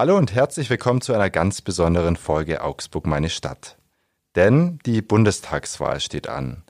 Hallo 0.00 0.16
und 0.16 0.34
herzlich 0.34 0.70
willkommen 0.70 1.02
zu 1.02 1.12
einer 1.12 1.28
ganz 1.28 1.60
besonderen 1.60 2.16
Folge 2.16 2.62
Augsburg 2.62 3.06
meine 3.06 3.28
Stadt. 3.28 3.76
Denn 4.34 4.78
die 4.86 5.02
Bundestagswahl 5.02 6.00
steht 6.00 6.26
an. 6.26 6.62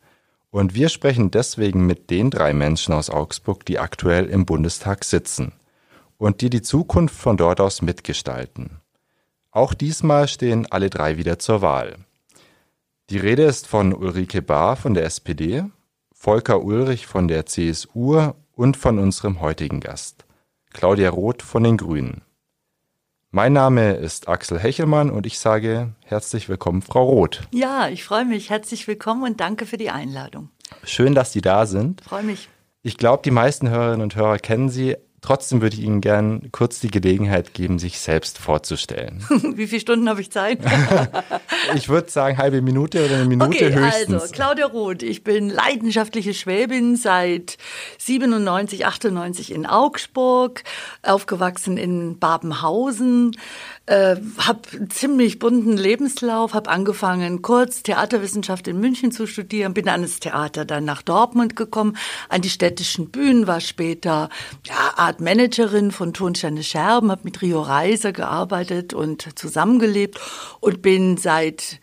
Und 0.50 0.74
wir 0.74 0.88
sprechen 0.88 1.30
deswegen 1.30 1.86
mit 1.86 2.10
den 2.10 2.30
drei 2.30 2.52
Menschen 2.52 2.92
aus 2.92 3.08
Augsburg, 3.08 3.64
die 3.64 3.78
aktuell 3.78 4.26
im 4.26 4.46
Bundestag 4.46 5.04
sitzen 5.04 5.52
und 6.18 6.40
die 6.40 6.50
die 6.50 6.60
Zukunft 6.60 7.14
von 7.14 7.36
dort 7.36 7.60
aus 7.60 7.82
mitgestalten. 7.82 8.80
Auch 9.52 9.74
diesmal 9.74 10.26
stehen 10.26 10.66
alle 10.68 10.90
drei 10.90 11.16
wieder 11.16 11.38
zur 11.38 11.62
Wahl. 11.62 11.98
Die 13.10 13.18
Rede 13.18 13.44
ist 13.44 13.68
von 13.68 13.94
Ulrike 13.94 14.42
Bahr 14.42 14.74
von 14.74 14.94
der 14.94 15.04
SPD, 15.04 15.62
Volker 16.12 16.64
Ulrich 16.64 17.06
von 17.06 17.28
der 17.28 17.46
CSU 17.46 18.32
und 18.56 18.76
von 18.76 18.98
unserem 18.98 19.40
heutigen 19.40 19.78
Gast, 19.78 20.24
Claudia 20.72 21.10
Roth 21.10 21.42
von 21.42 21.62
den 21.62 21.76
Grünen. 21.76 22.22
Mein 23.32 23.52
Name 23.52 23.92
ist 23.92 24.26
Axel 24.26 24.58
Hechelmann 24.58 25.08
und 25.08 25.24
ich 25.24 25.38
sage 25.38 25.94
herzlich 26.04 26.48
willkommen, 26.48 26.82
Frau 26.82 27.04
Roth. 27.04 27.42
Ja, 27.52 27.88
ich 27.88 28.02
freue 28.02 28.24
mich. 28.24 28.50
Herzlich 28.50 28.88
willkommen 28.88 29.22
und 29.22 29.38
danke 29.38 29.66
für 29.66 29.76
die 29.76 29.90
Einladung. 29.90 30.48
Schön, 30.82 31.14
dass 31.14 31.32
Sie 31.32 31.40
da 31.40 31.66
sind. 31.66 32.00
Freue 32.00 32.24
mich. 32.24 32.48
Ich 32.82 32.96
glaube, 32.96 33.22
die 33.24 33.30
meisten 33.30 33.68
Hörerinnen 33.70 34.00
und 34.00 34.16
Hörer 34.16 34.38
kennen 34.38 34.68
Sie, 34.68 34.96
Trotzdem 35.22 35.60
würde 35.60 35.76
ich 35.76 35.82
Ihnen 35.82 36.00
gern 36.00 36.50
kurz 36.50 36.80
die 36.80 36.90
Gelegenheit 36.90 37.52
geben, 37.52 37.78
sich 37.78 38.00
selbst 38.00 38.38
vorzustellen. 38.38 39.22
Wie 39.54 39.66
viele 39.66 39.80
Stunden 39.80 40.08
habe 40.08 40.22
ich 40.22 40.30
Zeit? 40.30 40.60
ich 41.74 41.90
würde 41.90 42.10
sagen, 42.10 42.38
halbe 42.38 42.62
Minute 42.62 43.04
oder 43.04 43.16
eine 43.16 43.26
Minute 43.26 43.48
okay, 43.48 43.74
höchstens. 43.74 44.22
Also, 44.22 44.32
Claudia 44.32 44.66
Roth, 44.66 45.02
ich 45.02 45.22
bin 45.22 45.50
leidenschaftliche 45.50 46.32
Schwäbin 46.32 46.96
seit 46.96 47.58
97, 47.98 48.86
98 48.86 49.52
in 49.52 49.66
Augsburg, 49.66 50.64
aufgewachsen 51.02 51.76
in 51.76 52.18
Babenhausen, 52.18 53.36
äh, 53.86 54.16
habe 54.38 54.60
einen 54.72 54.88
ziemlich 54.90 55.38
bunten 55.38 55.76
Lebenslauf, 55.76 56.54
habe 56.54 56.70
angefangen 56.70 57.42
kurz 57.42 57.82
Theaterwissenschaft 57.82 58.68
in 58.68 58.80
München 58.80 59.12
zu 59.12 59.26
studieren, 59.26 59.74
bin 59.74 59.88
an 59.88 60.00
das 60.02 60.20
Theater 60.20 60.64
dann 60.64 60.84
nach 60.84 61.02
Dortmund 61.02 61.56
gekommen, 61.56 61.96
an 62.30 62.40
die 62.40 62.50
städtischen 62.50 63.10
Bühnen, 63.10 63.46
war 63.46 63.60
später 63.60 64.30
ja, 64.66 65.09
Art 65.10 65.20
Managerin 65.20 65.90
von 65.90 66.14
Tonsteine 66.14 66.62
Scherben, 66.62 67.10
habe 67.10 67.22
mit 67.24 67.42
Rio 67.42 67.62
Reiser 67.62 68.12
gearbeitet 68.12 68.94
und 68.94 69.36
zusammengelebt 69.36 70.20
und 70.60 70.82
bin 70.82 71.16
seit 71.16 71.80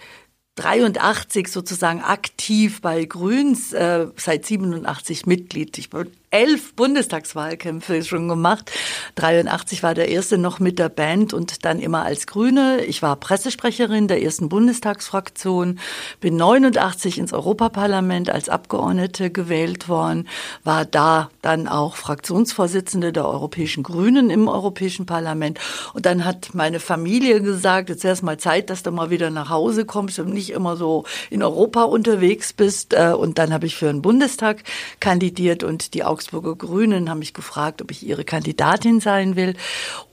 83 0.56 1.50
sozusagen 1.50 2.00
aktiv 2.00 2.80
bei 2.80 3.04
Grüns, 3.04 3.74
äh, 3.74 4.08
seit 4.16 4.46
87 4.46 5.26
Mitglied. 5.26 5.78
Ich 5.78 5.90
elf 6.30 6.74
Bundestagswahlkämpfe 6.74 8.04
schon 8.04 8.28
gemacht. 8.28 8.72
83 9.16 9.82
war 9.82 9.94
der 9.94 10.10
erste 10.10 10.38
noch 10.38 10.60
mit 10.60 10.78
der 10.78 10.90
Band 10.90 11.34
und 11.34 11.64
dann 11.64 11.80
immer 11.80 12.04
als 12.04 12.28
Grüne. 12.28 12.84
Ich 12.86 13.02
war 13.02 13.16
Pressesprecherin 13.16 14.10
der 14.10 14.22
ersten 14.22 14.50
Bundestagsfraktion, 14.50 15.80
bin 16.20 16.36
89 16.36 17.18
ins 17.18 17.32
Europaparlament 17.32 18.30
als 18.30 18.50
Abgeordnete 18.50 19.32
gewählt 19.32 19.88
worden, 19.88 20.28
war 20.66 20.84
da 20.84 21.30
dann 21.42 21.70
auch 21.70 21.96
Fraktionsvorsitzende 21.96 23.14
der 23.14 23.26
Europäischen 23.26 23.84
Grünen 23.84 24.30
im 24.30 24.50
Europäischen 24.50 25.06
Parlament. 25.06 25.60
Und 25.94 26.06
dann 26.06 26.26
hat 26.26 26.50
meine 26.54 26.82
Familie 26.82 27.42
gesagt, 27.42 27.88
jetzt 27.88 28.04
erst 28.04 28.24
mal 28.24 28.38
Zeit, 28.38 28.70
dass 28.70 28.84
du 28.84 28.92
mal 28.92 29.10
wieder 29.10 29.30
nach 29.30 29.50
Hause 29.50 29.86
kommst 29.86 30.20
und 30.20 30.34
nicht 30.34 30.50
immer 30.50 30.76
so 30.76 31.06
in 31.30 31.42
Europa 31.42 31.84
unterwegs 31.84 32.52
bist. 32.52 32.94
Äh, 32.94 33.14
und 33.18 33.38
dann 33.38 33.54
habe 33.54 33.66
ich 33.66 33.78
für 33.78 33.86
den 33.86 34.02
Bundestag 34.02 34.64
kandidiert 35.00 35.64
und 35.64 35.94
die 35.94 36.04
Augsburger 36.18 36.56
Grünen 36.56 37.12
haben 37.12 37.20
mich 37.20 37.36
gefragt, 37.36 37.80
ob 37.80 37.92
ich 37.92 38.04
ihre 38.04 38.24
Kandidatin 38.24 39.00
sein 39.00 39.36
will 39.36 39.54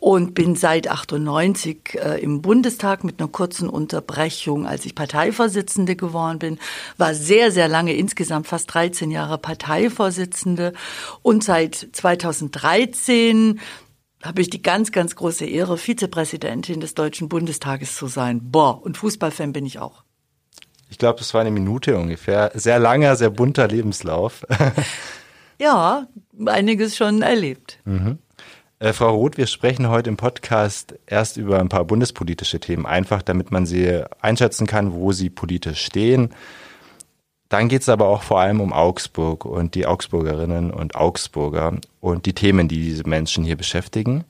und 0.01 0.35
bin 0.35 0.55
seit 0.55 0.87
98 0.87 1.95
äh, 1.95 2.21
im 2.21 2.43
Bundestag 2.43 3.05
mit 3.05 3.21
einer 3.21 3.31
kurzen 3.31 3.71
Unterbrechung, 3.71 4.67
als 4.67 4.85
ich 4.85 4.95
Parteivorsitzende 4.95 5.97
geworden 5.97 6.39
bin, 6.39 6.59
war 6.99 7.15
sehr, 7.15 7.51
sehr 7.51 7.69
lange, 7.69 7.95
insgesamt 7.95 8.47
fast 8.49 8.75
13 8.75 9.11
Jahre 9.11 9.39
Parteivorsitzende 9.39 10.75
und 11.23 11.43
seit 11.43 11.89
2013 11.93 13.61
habe 14.23 14.43
ich 14.43 14.51
die 14.51 14.61
ganz, 14.61 14.93
ganz 14.93 15.17
große 15.17 15.47
Ehre, 15.47 15.79
Vizepräsidentin 15.79 16.81
des 16.81 16.93
Deutschen 16.93 17.31
Bundestages 17.31 17.97
zu 17.97 18.09
sein. 18.09 18.41
Boah, 18.43 18.83
und 18.83 18.99
Fußballfan 18.99 19.55
bin 19.55 19.65
ich 19.65 19.79
auch. 19.79 20.05
Ich 20.91 20.99
glaube, 20.99 21.21
es 21.21 21.33
war 21.33 21.41
eine 21.41 21.51
Minute 21.51 21.97
ungefähr. 21.97 22.53
Sehr 22.53 22.79
langer, 22.79 23.17
sehr 23.17 23.31
bunter 23.31 23.69
Lebenslauf. 23.69 24.45
Ja, 25.59 26.07
einiges 26.47 26.97
schon 26.97 27.23
erlebt. 27.23 27.79
Mhm. 27.85 28.19
Äh, 28.79 28.93
Frau 28.93 29.15
Roth, 29.15 29.37
wir 29.37 29.47
sprechen 29.47 29.89
heute 29.89 30.11
im 30.11 30.17
Podcast 30.17 30.95
erst 31.07 31.37
über 31.37 31.61
ein 31.61 31.69
paar 31.69 31.85
bundespolitische 31.85 32.61
Themen, 32.61 32.87
einfach 32.87 33.23
damit 33.23 33.51
man 33.51 33.67
sie 33.67 34.03
einschätzen 34.21 34.67
kann, 34.67 34.93
wo 34.93 35.13
sie 35.13 35.31
politisch 35.31 35.85
stehen. 35.85 36.35
Dann 37.49 37.69
geht 37.69 37.83
es 37.83 37.89
aber 37.89 38.09
auch 38.09 38.23
vor 38.23 38.41
allem 38.41 38.61
um 38.61 38.73
Augsburg 38.73 39.45
und 39.45 39.75
die 39.75 39.87
Augsburgerinnen 39.87 40.71
und 40.73 40.97
Augsburger 40.97 41.79
und 42.01 42.27
die 42.27 42.33
Themen, 42.33 42.69
die 42.69 42.83
diese 42.83 43.09
Menschen 43.09 43.45
hier 43.45 43.57
beschäftigen. 43.57 44.25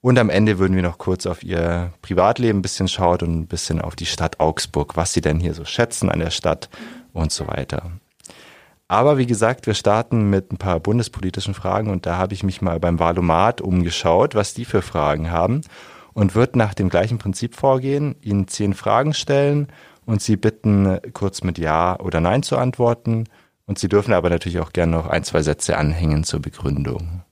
Und 0.00 0.18
am 0.18 0.30
Ende 0.30 0.58
würden 0.58 0.76
wir 0.76 0.82
noch 0.82 0.98
kurz 0.98 1.26
auf 1.26 1.42
ihr 1.42 1.92
Privatleben 2.02 2.58
ein 2.58 2.62
bisschen 2.62 2.88
schauen 2.88 3.20
und 3.22 3.40
ein 3.40 3.46
bisschen 3.46 3.80
auf 3.80 3.96
die 3.96 4.06
Stadt 4.06 4.38
Augsburg, 4.38 4.96
was 4.96 5.14
sie 5.14 5.22
denn 5.22 5.40
hier 5.40 5.54
so 5.54 5.64
schätzen 5.64 6.10
an 6.10 6.20
der 6.20 6.30
Stadt 6.30 6.68
und 7.12 7.32
so 7.32 7.48
weiter. 7.48 7.90
Aber 8.94 9.18
wie 9.18 9.26
gesagt, 9.26 9.66
wir 9.66 9.74
starten 9.74 10.30
mit 10.30 10.52
ein 10.52 10.56
paar 10.56 10.78
bundespolitischen 10.78 11.52
Fragen 11.52 11.90
und 11.90 12.06
da 12.06 12.16
habe 12.16 12.32
ich 12.32 12.44
mich 12.44 12.62
mal 12.62 12.78
beim 12.78 13.00
Valomat 13.00 13.60
umgeschaut, 13.60 14.36
was 14.36 14.54
die 14.54 14.64
für 14.64 14.82
Fragen 14.82 15.32
haben 15.32 15.62
und 16.12 16.36
wird 16.36 16.54
nach 16.54 16.74
dem 16.74 16.90
gleichen 16.90 17.18
Prinzip 17.18 17.56
vorgehen, 17.56 18.14
Ihnen 18.20 18.46
zehn 18.46 18.72
Fragen 18.72 19.12
stellen 19.12 19.66
und 20.06 20.22
Sie 20.22 20.36
bitten, 20.36 21.00
kurz 21.12 21.42
mit 21.42 21.58
Ja 21.58 21.98
oder 21.98 22.20
Nein 22.20 22.44
zu 22.44 22.56
antworten. 22.56 23.24
Und 23.66 23.80
Sie 23.80 23.88
dürfen 23.88 24.14
aber 24.14 24.30
natürlich 24.30 24.60
auch 24.60 24.72
gerne 24.72 24.92
noch 24.92 25.08
ein, 25.08 25.24
zwei 25.24 25.42
Sätze 25.42 25.76
anhängen 25.76 26.22
zur 26.22 26.40
Begründung. 26.40 27.22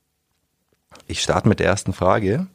Ich 1.06 1.22
starte 1.22 1.48
mit 1.48 1.60
der 1.60 1.68
ersten 1.68 1.92
Frage. 1.92 2.48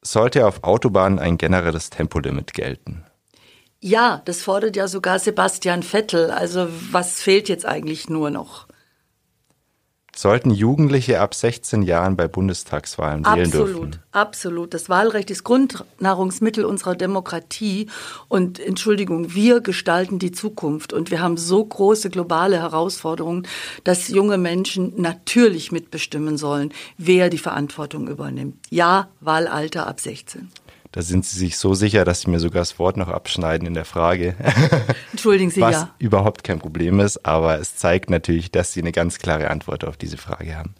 Sollte 0.00 0.46
auf 0.46 0.62
Autobahnen 0.62 1.18
ein 1.18 1.38
generelles 1.38 1.90
Tempolimit 1.90 2.54
gelten? 2.54 3.02
Ja, 3.84 4.22
das 4.26 4.42
fordert 4.42 4.76
ja 4.76 4.86
sogar 4.86 5.18
Sebastian 5.18 5.82
Vettel. 5.82 6.30
Also 6.30 6.68
was 6.92 7.20
fehlt 7.20 7.48
jetzt 7.48 7.66
eigentlich 7.66 8.08
nur 8.08 8.30
noch? 8.30 8.68
Sollten 10.14 10.50
Jugendliche 10.50 11.20
ab 11.20 11.34
16 11.34 11.82
Jahren 11.82 12.16
bei 12.16 12.28
Bundestagswahlen 12.28 13.24
wählen 13.24 13.46
absolut, 13.46 13.52
dürfen? 13.52 13.84
Absolut, 13.84 13.98
absolut. 14.12 14.74
Das 14.74 14.88
Wahlrecht 14.88 15.32
ist 15.32 15.42
Grundnahrungsmittel 15.42 16.64
unserer 16.64 16.94
Demokratie. 16.94 17.88
Und 18.28 18.60
Entschuldigung, 18.60 19.34
wir 19.34 19.60
gestalten 19.60 20.20
die 20.20 20.30
Zukunft. 20.30 20.92
Und 20.92 21.10
wir 21.10 21.20
haben 21.20 21.36
so 21.36 21.64
große 21.64 22.08
globale 22.08 22.60
Herausforderungen, 22.60 23.48
dass 23.82 24.08
junge 24.08 24.38
Menschen 24.38 24.92
natürlich 25.00 25.72
mitbestimmen 25.72 26.36
sollen, 26.36 26.72
wer 26.98 27.30
die 27.30 27.38
Verantwortung 27.38 28.06
übernimmt. 28.06 28.58
Ja, 28.70 29.08
Wahlalter 29.20 29.88
ab 29.88 29.98
16. 29.98 30.50
Da 30.92 31.00
sind 31.00 31.24
Sie 31.24 31.38
sich 31.38 31.56
so 31.56 31.72
sicher, 31.72 32.04
dass 32.04 32.20
Sie 32.20 32.30
mir 32.30 32.38
sogar 32.38 32.60
das 32.60 32.78
Wort 32.78 32.98
noch 32.98 33.08
abschneiden 33.08 33.66
in 33.66 33.72
der 33.72 33.86
Frage. 33.86 34.36
Entschuldigen 35.10 35.50
Sie, 35.50 35.62
Was 35.62 35.72
ja. 35.72 35.94
überhaupt 35.98 36.44
kein 36.44 36.58
Problem 36.58 37.00
ist, 37.00 37.24
aber 37.24 37.58
es 37.58 37.76
zeigt 37.76 38.10
natürlich, 38.10 38.50
dass 38.50 38.74
Sie 38.74 38.80
eine 38.80 38.92
ganz 38.92 39.18
klare 39.18 39.50
Antwort 39.50 39.86
auf 39.86 39.96
diese 39.96 40.18
Frage 40.18 40.54
haben. 40.54 40.74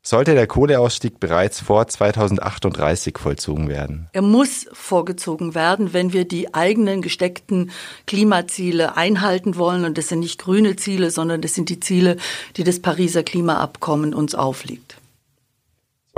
Sollte 0.00 0.34
der 0.34 0.46
Kohleausstieg 0.46 1.18
bereits 1.18 1.60
vor 1.60 1.88
2038 1.88 3.18
vollzogen 3.18 3.68
werden? 3.68 4.08
Er 4.12 4.22
muss 4.22 4.66
vorgezogen 4.72 5.56
werden, 5.56 5.92
wenn 5.92 6.12
wir 6.12 6.24
die 6.24 6.54
eigenen 6.54 7.02
gesteckten 7.02 7.72
Klimaziele 8.06 8.96
einhalten 8.96 9.56
wollen. 9.56 9.84
Und 9.84 9.98
das 9.98 10.08
sind 10.08 10.20
nicht 10.20 10.38
grüne 10.38 10.76
Ziele, 10.76 11.10
sondern 11.10 11.42
das 11.42 11.54
sind 11.54 11.68
die 11.68 11.80
Ziele, 11.80 12.16
die 12.56 12.64
das 12.64 12.80
Pariser 12.80 13.24
Klimaabkommen 13.24 14.14
uns 14.14 14.36
aufliegt. 14.36 14.98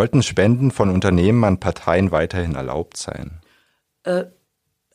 Sollten 0.01 0.23
Spenden 0.23 0.71
von 0.71 0.89
Unternehmen 0.89 1.45
an 1.45 1.61
Parteien 1.61 2.11
weiterhin 2.11 2.55
erlaubt 2.55 2.97
sein? 2.97 3.43
Äh, 4.05 4.25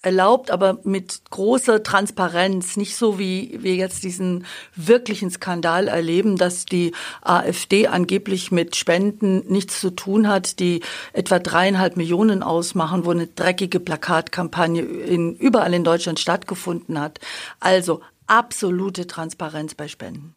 erlaubt, 0.02 0.50
aber 0.50 0.80
mit 0.84 1.30
großer 1.30 1.84
Transparenz, 1.84 2.76
nicht 2.76 2.96
so 2.96 3.20
wie 3.20 3.60
wir 3.62 3.76
jetzt 3.76 4.04
diesen 4.04 4.48
wirklichen 4.76 5.30
Skandal 5.30 5.90
erleben, 5.90 6.38
dass 6.38 6.66
die 6.66 6.92
AfD 7.22 7.86
angeblich 7.86 8.52
mit 8.52 8.76
Spenden 8.76 9.46
nichts 9.48 9.80
zu 9.80 9.92
tun 9.92 10.28
hat, 10.28 10.58
die 10.60 10.82
etwa 11.14 11.38
dreieinhalb 11.38 11.98
Millionen 11.98 12.42
ausmachen, 12.42 13.06
wo 13.06 13.12
eine 13.12 13.28
dreckige 13.28 13.80
Plakatkampagne 13.80 14.82
in, 14.82 15.36
überall 15.36 15.76
in 15.76 15.84
Deutschland 15.84 16.20
stattgefunden 16.20 17.00
hat. 17.00 17.20
Also 17.60 18.02
absolute 18.26 19.06
Transparenz 19.06 19.76
bei 19.76 19.88
Spenden. 19.88 20.36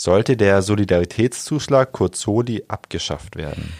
Sollte 0.00 0.36
der 0.36 0.62
Solidaritätszuschlag 0.62 1.90
kurz 1.90 2.20
Soli 2.20 2.64
abgeschafft 2.68 3.34
werden? 3.34 3.72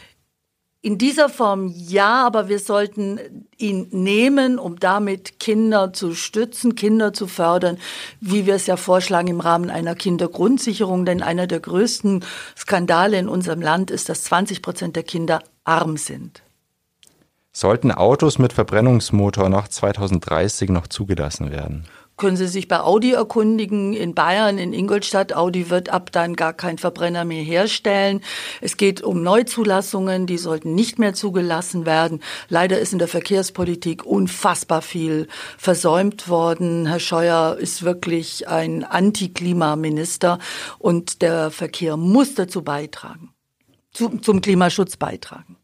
In 0.81 0.99
dieser 0.99 1.29
Form 1.29 1.73
ja, 1.73 2.27
aber 2.27 2.49
wir 2.49 2.59
sollten 2.59 3.47
ihn 3.57 3.87
nehmen, 3.93 4.59
um 4.59 4.81
damit 4.81 5.39
Kinder 5.39 5.93
zu 5.93 6.15
stützen, 6.15 6.75
Kinder 6.75 7.13
zu 7.13 7.29
fördern, 7.29 7.79
wie 8.21 8.47
wir 8.47 8.57
es 8.57 8.67
ja 8.67 8.77
vorschlagen 8.77 9.29
im 9.29 9.39
Rahmen 9.39 9.71
einer 9.71 9.95
Kindergrundsicherung. 9.95 11.05
Denn 11.05 11.23
einer 11.23 11.47
der 11.47 11.61
größten 11.61 12.25
Skandale 12.57 13.17
in 13.19 13.29
unserem 13.29 13.63
Land 13.63 13.93
ist, 13.93 14.09
dass 14.09 14.25
20 14.25 14.61
Prozent 14.61 14.97
der 14.97 15.05
Kinder 15.05 15.41
arm 15.63 15.97
sind. 15.97 16.43
Sollten 17.53 17.93
Autos 17.93 18.39
mit 18.39 18.53
Verbrennungsmotor 18.53 19.49
nach 19.49 19.69
2030 19.69 20.71
noch 20.71 20.89
zugelassen 20.89 21.53
werden? 21.53 21.87
Können 22.19 22.37
Sie 22.37 22.49
sich 22.49 22.69
bei 22.69 22.81
Audi 22.81 23.13
erkundigen. 23.13 23.95
In 23.95 24.15
Bayern, 24.15 24.59
in 24.59 24.73
Ingolstadt, 24.73 25.33
Audi 25.33 25.71
wird 25.71 25.89
ab 25.89 26.11
dann 26.13 26.35
gar 26.37 26.53
kein 26.53 26.79
Verbrenner 26.79 27.25
mehr 27.25 27.43
herstellen. 27.43 28.21
Es 28.61 28.77
geht 28.77 29.03
um 29.03 29.23
Neuzulassungen, 29.23 30.27
die 30.27 30.39
sollten 30.39 30.75
nicht 30.75 30.99
mehr 30.99 31.15
zugelassen 31.15 31.87
werden. 31.87 32.21
Leider 32.49 32.79
ist 32.79 32.93
in 32.93 32.99
der 32.99 33.09
Verkehrspolitik 33.09 34.05
unfassbar 34.05 34.83
viel 34.83 35.29
versäumt 35.57 36.29
worden. 36.29 36.87
Herr 36.87 37.01
Scheuer 37.01 37.57
ist 37.59 37.85
wirklich 37.85 38.49
ein 38.49 38.85
Antiklimaminister 38.85 40.39
und 40.79 41.23
der 41.23 41.51
Verkehr 41.51 41.97
muss 41.97 42.35
dazu 42.35 42.63
beitragen, 42.63 43.33
zum 43.93 44.41
Klimaschutz 44.41 44.97
beitragen. 44.97 45.58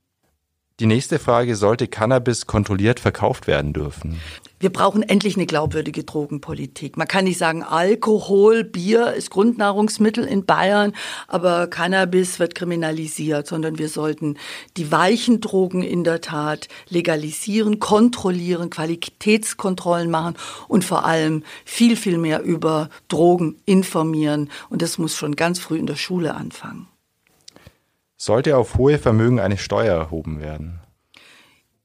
Die 0.80 0.86
nächste 0.86 1.20
Frage, 1.20 1.54
sollte 1.54 1.86
Cannabis 1.86 2.48
kontrolliert 2.48 2.98
verkauft 2.98 3.46
werden 3.46 3.72
dürfen? 3.72 4.20
Wir 4.58 4.72
brauchen 4.72 5.04
endlich 5.04 5.36
eine 5.36 5.46
glaubwürdige 5.46 6.02
Drogenpolitik. 6.02 6.96
Man 6.96 7.06
kann 7.06 7.26
nicht 7.26 7.38
sagen, 7.38 7.62
Alkohol, 7.62 8.64
Bier 8.64 9.12
ist 9.12 9.30
Grundnahrungsmittel 9.30 10.24
in 10.24 10.46
Bayern, 10.46 10.92
aber 11.28 11.68
Cannabis 11.68 12.40
wird 12.40 12.56
kriminalisiert, 12.56 13.46
sondern 13.46 13.78
wir 13.78 13.88
sollten 13.88 14.36
die 14.76 14.90
weichen 14.90 15.40
Drogen 15.40 15.82
in 15.84 16.02
der 16.02 16.20
Tat 16.20 16.66
legalisieren, 16.88 17.78
kontrollieren, 17.78 18.68
Qualitätskontrollen 18.68 20.10
machen 20.10 20.34
und 20.66 20.84
vor 20.84 21.04
allem 21.04 21.44
viel, 21.64 21.94
viel 21.94 22.18
mehr 22.18 22.42
über 22.42 22.88
Drogen 23.06 23.58
informieren. 23.64 24.50
Und 24.70 24.82
das 24.82 24.98
muss 24.98 25.14
schon 25.14 25.36
ganz 25.36 25.60
früh 25.60 25.78
in 25.78 25.86
der 25.86 25.94
Schule 25.94 26.34
anfangen. 26.34 26.88
Sollte 28.24 28.56
auf 28.56 28.78
hohe 28.78 28.98
Vermögen 28.98 29.38
eine 29.38 29.58
Steuer 29.58 29.98
erhoben 29.98 30.40
werden? 30.40 30.80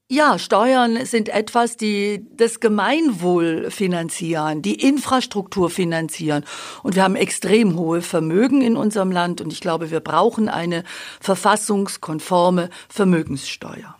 Ja, 0.08 0.38
Steuern 0.38 1.04
sind 1.04 1.28
etwas, 1.28 1.76
die 1.76 2.26
das 2.34 2.60
Gemeinwohl 2.60 3.70
finanzieren, 3.70 4.62
die 4.62 4.76
Infrastruktur 4.76 5.68
finanzieren. 5.68 6.46
Und 6.82 6.94
wir 6.94 7.04
haben 7.04 7.14
extrem 7.14 7.76
hohe 7.76 8.00
Vermögen 8.00 8.62
in 8.62 8.78
unserem 8.78 9.12
Land 9.12 9.42
und 9.42 9.52
ich 9.52 9.60
glaube, 9.60 9.90
wir 9.90 10.00
brauchen 10.00 10.48
eine 10.48 10.84
verfassungskonforme 11.20 12.70
Vermögenssteuer. 12.88 13.94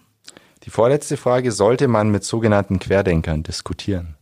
Die 0.62 0.70
vorletzte 0.70 1.18
Frage, 1.18 1.52
sollte 1.52 1.88
man 1.88 2.10
mit 2.10 2.24
sogenannten 2.24 2.78
Querdenkern 2.78 3.42
diskutieren? 3.42 4.16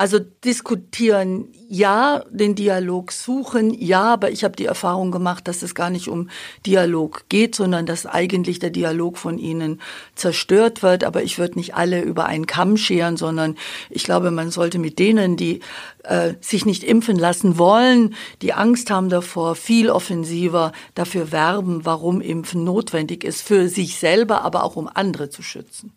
Also 0.00 0.18
diskutieren 0.18 1.48
ja, 1.68 2.24
den 2.30 2.54
Dialog 2.54 3.12
suchen 3.12 3.74
ja, 3.74 4.14
aber 4.14 4.30
ich 4.30 4.44
habe 4.44 4.56
die 4.56 4.64
Erfahrung 4.64 5.10
gemacht, 5.10 5.46
dass 5.46 5.60
es 5.60 5.74
gar 5.74 5.90
nicht 5.90 6.08
um 6.08 6.30
Dialog 6.64 7.28
geht, 7.28 7.54
sondern 7.54 7.84
dass 7.84 8.06
eigentlich 8.06 8.60
der 8.60 8.70
Dialog 8.70 9.18
von 9.18 9.36
ihnen 9.36 9.78
zerstört 10.14 10.82
wird. 10.82 11.04
Aber 11.04 11.22
ich 11.22 11.38
würde 11.38 11.58
nicht 11.58 11.74
alle 11.74 12.00
über 12.00 12.24
einen 12.24 12.46
Kamm 12.46 12.78
scheren, 12.78 13.18
sondern 13.18 13.58
ich 13.90 14.02
glaube, 14.04 14.30
man 14.30 14.50
sollte 14.50 14.78
mit 14.78 14.98
denen, 14.98 15.36
die 15.36 15.60
äh, 16.04 16.32
sich 16.40 16.64
nicht 16.64 16.82
impfen 16.82 17.18
lassen 17.18 17.58
wollen, 17.58 18.14
die 18.40 18.54
Angst 18.54 18.90
haben 18.90 19.10
davor, 19.10 19.54
viel 19.54 19.90
offensiver 19.90 20.72
dafür 20.94 21.30
werben, 21.30 21.84
warum 21.84 22.22
Impfen 22.22 22.64
notwendig 22.64 23.22
ist, 23.22 23.42
für 23.42 23.68
sich 23.68 23.98
selber, 23.98 24.44
aber 24.44 24.64
auch 24.64 24.76
um 24.76 24.88
andere 24.88 25.28
zu 25.28 25.42
schützen. 25.42 25.92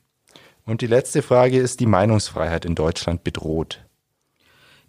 Und 0.66 0.82
die 0.82 0.88
letzte 0.88 1.22
Frage 1.22 1.58
ist 1.58 1.80
die 1.80 1.86
Meinungsfreiheit 1.86 2.66
in 2.66 2.76
Deutschland 2.76 3.24
bedroht. 3.24 3.80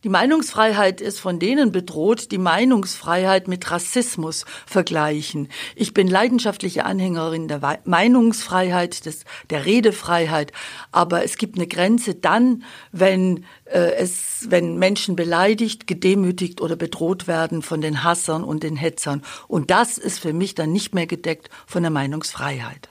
Die 0.05 0.11
Meinungsfreiheit 0.11 1.01
ist 1.01 1.19
von 1.19 1.39
denen 1.39 1.73
bedroht, 1.73 2.31
die 2.31 2.37
Meinungsfreiheit 2.37 3.49
mit 3.49 3.71
Rassismus 3.71 4.45
vergleichen. 4.67 5.49
Ich 5.77 5.95
bin 5.95 6.09
leidenschaftliche 6.09 6.85
Anhängerin 6.85 7.49
der 7.49 7.81
Meinungsfreiheit, 7.87 9.07
des, 9.07 9.25
der 9.49 9.65
Redefreiheit, 9.65 10.53
aber 10.93 11.25
es 11.25 11.39
gibt 11.39 11.57
eine 11.57 11.67
Grenze 11.67 12.15
dann, 12.15 12.65
wenn 12.93 13.47
äh, 13.65 13.95
es, 13.95 14.47
wenn 14.51 14.79
Menschen 14.79 15.17
beleidigt, 15.17 15.87
gedemütigt 15.87 16.61
oder 16.61 16.77
bedroht 16.77 17.27
werden 17.27 17.63
von 17.63 17.81
den 17.81 18.05
Hassern 18.05 18.45
und 18.45 18.63
den 18.63 18.77
Hetzern. 18.77 19.23
Und 19.49 19.71
das 19.71 19.97
ist 19.97 20.19
für 20.19 20.35
mich 20.35 20.55
dann 20.55 20.71
nicht 20.71 20.95
mehr 20.95 21.07
gedeckt 21.07 21.49
von 21.67 21.83
der 21.83 21.91
Meinungsfreiheit. 21.91 22.91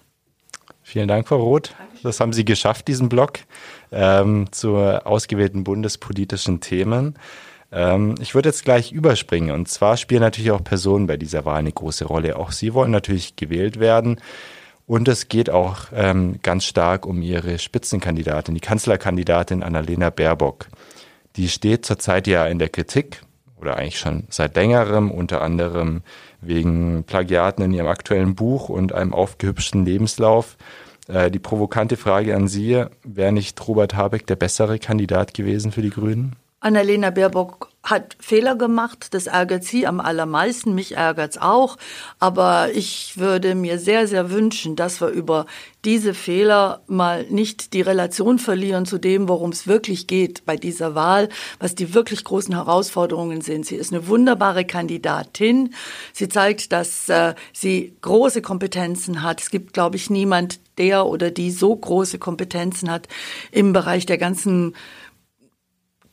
Vielen 0.81 1.07
Dank, 1.07 1.27
Frau 1.27 1.37
Roth. 1.37 1.73
Das 2.03 2.19
haben 2.19 2.33
Sie 2.33 2.43
geschafft, 2.43 2.87
diesen 2.89 3.07
Blog 3.07 3.39
ähm, 3.93 4.51
zu 4.51 4.75
ausgewählten 4.77 5.63
bundespolitischen 5.63 6.59
Themen. 6.59 7.15
Ähm, 7.71 8.15
ich 8.19 8.35
würde 8.35 8.49
jetzt 8.49 8.63
gleich 8.63 8.91
überspringen. 8.91 9.51
Und 9.51 9.67
zwar 9.67 9.97
spielen 9.97 10.21
natürlich 10.21 10.51
auch 10.51 10.63
Personen 10.63 11.07
bei 11.07 11.17
dieser 11.17 11.45
Wahl 11.45 11.59
eine 11.59 11.71
große 11.71 12.05
Rolle. 12.05 12.37
Auch 12.37 12.51
Sie 12.51 12.73
wollen 12.73 12.91
natürlich 12.91 13.35
gewählt 13.35 13.79
werden. 13.79 14.19
Und 14.85 15.07
es 15.07 15.29
geht 15.29 15.49
auch 15.49 15.85
ähm, 15.93 16.39
ganz 16.43 16.65
stark 16.65 17.05
um 17.05 17.21
Ihre 17.21 17.57
Spitzenkandidatin, 17.57 18.53
die 18.53 18.61
Kanzlerkandidatin 18.61 19.63
Annalena 19.63 20.09
Baerbock. 20.09 20.67
Die 21.35 21.47
steht 21.47 21.85
zurzeit 21.85 22.27
ja 22.27 22.45
in 22.45 22.59
der 22.59 22.69
Kritik 22.69 23.21
oder 23.59 23.77
eigentlich 23.77 23.97
schon 23.97 24.25
seit 24.29 24.55
längerem, 24.55 25.09
unter 25.09 25.41
anderem 25.41 26.01
wegen 26.41 27.05
Plagiaten 27.05 27.63
in 27.63 27.73
ihrem 27.73 27.87
aktuellen 27.87 28.35
Buch 28.35 28.67
und 28.69 28.93
einem 28.93 29.13
aufgehübschten 29.13 29.85
Lebenslauf. 29.85 30.57
Äh, 31.07 31.31
die 31.31 31.39
provokante 31.39 31.97
Frage 31.97 32.35
an 32.35 32.47
Sie, 32.47 32.85
wäre 33.03 33.31
nicht 33.31 33.67
Robert 33.67 33.95
Habeck 33.95 34.27
der 34.27 34.35
bessere 34.35 34.79
Kandidat 34.79 35.33
gewesen 35.33 35.71
für 35.71 35.81
die 35.81 35.89
Grünen? 35.89 36.35
Annalena 36.63 37.09
Baerbock 37.09 37.69
hat 37.83 38.15
Fehler 38.19 38.55
gemacht, 38.55 39.13
das 39.13 39.27
ärgert 39.27 39.65
sie 39.65 39.85
am 39.85 39.99
allermeisten, 39.99 40.73
mich 40.73 40.95
ärgert's 40.95 41.37
auch, 41.37 41.75
aber 42.17 42.69
ich 42.73 43.17
würde 43.17 43.55
mir 43.55 43.77
sehr, 43.77 44.07
sehr 44.07 44.31
wünschen, 44.31 44.77
dass 44.77 45.01
wir 45.01 45.09
über 45.09 45.45
diese 45.83 46.13
Fehler 46.13 46.81
mal 46.87 47.25
nicht 47.25 47.73
die 47.73 47.81
Relation 47.81 48.39
verlieren 48.39 48.85
zu 48.85 48.99
dem, 48.99 49.27
worum 49.27 49.49
es 49.49 49.67
wirklich 49.67 50.07
geht 50.07 50.45
bei 50.45 50.55
dieser 50.55 50.95
Wahl, 50.95 51.27
was 51.59 51.75
die 51.75 51.93
wirklich 51.93 52.23
großen 52.23 52.55
Herausforderungen 52.55 53.41
sind. 53.41 53.65
Sie 53.65 53.75
ist 53.75 53.91
eine 53.91 54.07
wunderbare 54.07 54.63
Kandidatin. 54.63 55.73
Sie 56.13 56.29
zeigt, 56.29 56.71
dass 56.71 57.09
äh, 57.09 57.35
sie 57.51 57.97
große 57.99 58.41
Kompetenzen 58.41 59.23
hat. 59.23 59.41
Es 59.41 59.49
gibt, 59.49 59.73
glaube 59.73 59.97
ich, 59.97 60.09
niemand, 60.09 60.61
der 60.77 61.05
oder 61.05 61.31
die 61.31 61.51
so 61.51 61.75
große 61.75 62.17
Kompetenzen 62.17 62.89
hat 62.89 63.07
im 63.51 63.73
Bereich 63.73 64.05
der 64.05 64.17
ganzen 64.17 64.73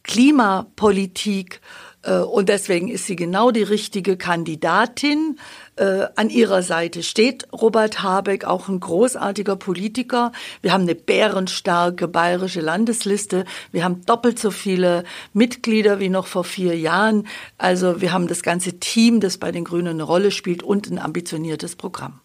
Klimapolitik. 0.02 1.61
Äh, 2.02 2.19
und 2.19 2.49
deswegen 2.49 2.88
ist 2.88 3.07
sie 3.07 3.16
genau 3.16 3.50
die 3.50 3.62
richtige 3.62 4.16
Kandidatin. 4.16 5.38
Äh, 5.76 6.07
an 6.16 6.30
ihrer 6.30 6.62
Seite 6.62 7.02
steht 7.02 7.47
Robert 7.52 8.02
Habeck, 8.02 8.45
auch 8.45 8.69
ein 8.69 8.80
großartiger 8.80 9.57
Politiker. 9.57 10.33
Wir 10.62 10.73
haben 10.73 10.83
eine 10.83 10.95
bärenstarke 10.95 12.09
bayerische 12.09 12.61
Landesliste. 12.61 13.45
Wir 13.73 13.85
haben 13.85 14.04
doppelt 14.07 14.38
so 14.38 14.50
viele 14.50 15.04
Mitglieder 15.33 16.00
wie 16.00 16.09
noch 16.09 16.26
vor 16.26 16.45
vier 16.45 16.76
Jahren. 16.78 17.26
Also 17.59 18.00
wir 18.00 18.12
haben 18.12 18.28
das 18.28 18.42
ganze 18.42 18.78
Team, 18.78 19.21
das 19.21 19.38
bei 19.38 19.52
den 19.52 19.64
Grünen 19.64 19.88
eine 19.88 20.02
Rolle 20.02 20.30
spielt 20.30 20.62
und 20.62 20.90
ein 20.90 20.99
ambitioniertes 20.99 21.76
Programm. 21.76 22.21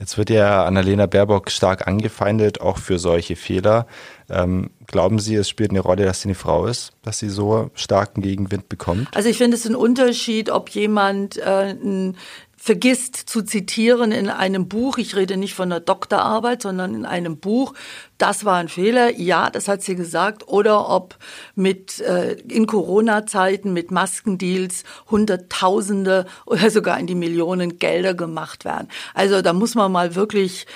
Jetzt 0.00 0.16
wird 0.16 0.30
ja 0.30 0.64
Annalena 0.64 1.04
Baerbock 1.04 1.50
stark 1.50 1.86
angefeindet, 1.86 2.62
auch 2.62 2.78
für 2.78 2.98
solche 2.98 3.36
Fehler. 3.36 3.86
Ähm, 4.30 4.70
glauben 4.86 5.18
Sie, 5.18 5.34
es 5.34 5.46
spielt 5.46 5.72
eine 5.72 5.80
Rolle, 5.80 6.06
dass 6.06 6.22
sie 6.22 6.28
eine 6.28 6.34
Frau 6.34 6.64
ist, 6.64 6.92
dass 7.02 7.18
sie 7.18 7.28
so 7.28 7.70
starken 7.74 8.22
Gegenwind 8.22 8.70
bekommt? 8.70 9.08
Also 9.14 9.28
ich 9.28 9.36
finde 9.36 9.58
es 9.58 9.66
ein 9.66 9.74
Unterschied, 9.74 10.48
ob 10.48 10.70
jemand 10.70 11.36
äh, 11.36 11.74
ein 11.74 12.16
vergisst 12.62 13.16
zu 13.16 13.40
zitieren 13.40 14.12
in 14.12 14.28
einem 14.28 14.68
Buch, 14.68 14.98
ich 14.98 15.16
rede 15.16 15.38
nicht 15.38 15.54
von 15.54 15.72
einer 15.72 15.80
Doktorarbeit, 15.80 16.60
sondern 16.60 16.94
in 16.94 17.06
einem 17.06 17.38
Buch, 17.38 17.72
das 18.18 18.44
war 18.44 18.56
ein 18.56 18.68
Fehler, 18.68 19.18
ja, 19.18 19.48
das 19.48 19.66
hat 19.66 19.80
sie 19.80 19.96
gesagt, 19.96 20.46
oder 20.46 20.90
ob 20.90 21.16
mit 21.54 22.00
äh, 22.00 22.32
in 22.32 22.66
Corona-Zeiten 22.66 23.72
mit 23.72 23.90
Maskendeals 23.90 24.84
Hunderttausende 25.10 26.26
oder 26.44 26.70
sogar 26.70 27.00
in 27.00 27.06
die 27.06 27.14
Millionen 27.14 27.78
Gelder 27.78 28.12
gemacht 28.12 28.66
werden. 28.66 28.88
Also 29.14 29.40
da 29.40 29.54
muss 29.54 29.74
man 29.74 29.90
mal 29.90 30.14
wirklich, 30.14 30.66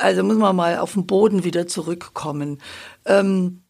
also 0.00 0.22
muss 0.22 0.38
man 0.38 0.56
mal 0.56 0.78
auf 0.78 0.94
den 0.94 1.06
Boden 1.06 1.44
wieder 1.44 1.66
zurückkommen. 1.66 2.58
Ähm, 3.04 3.64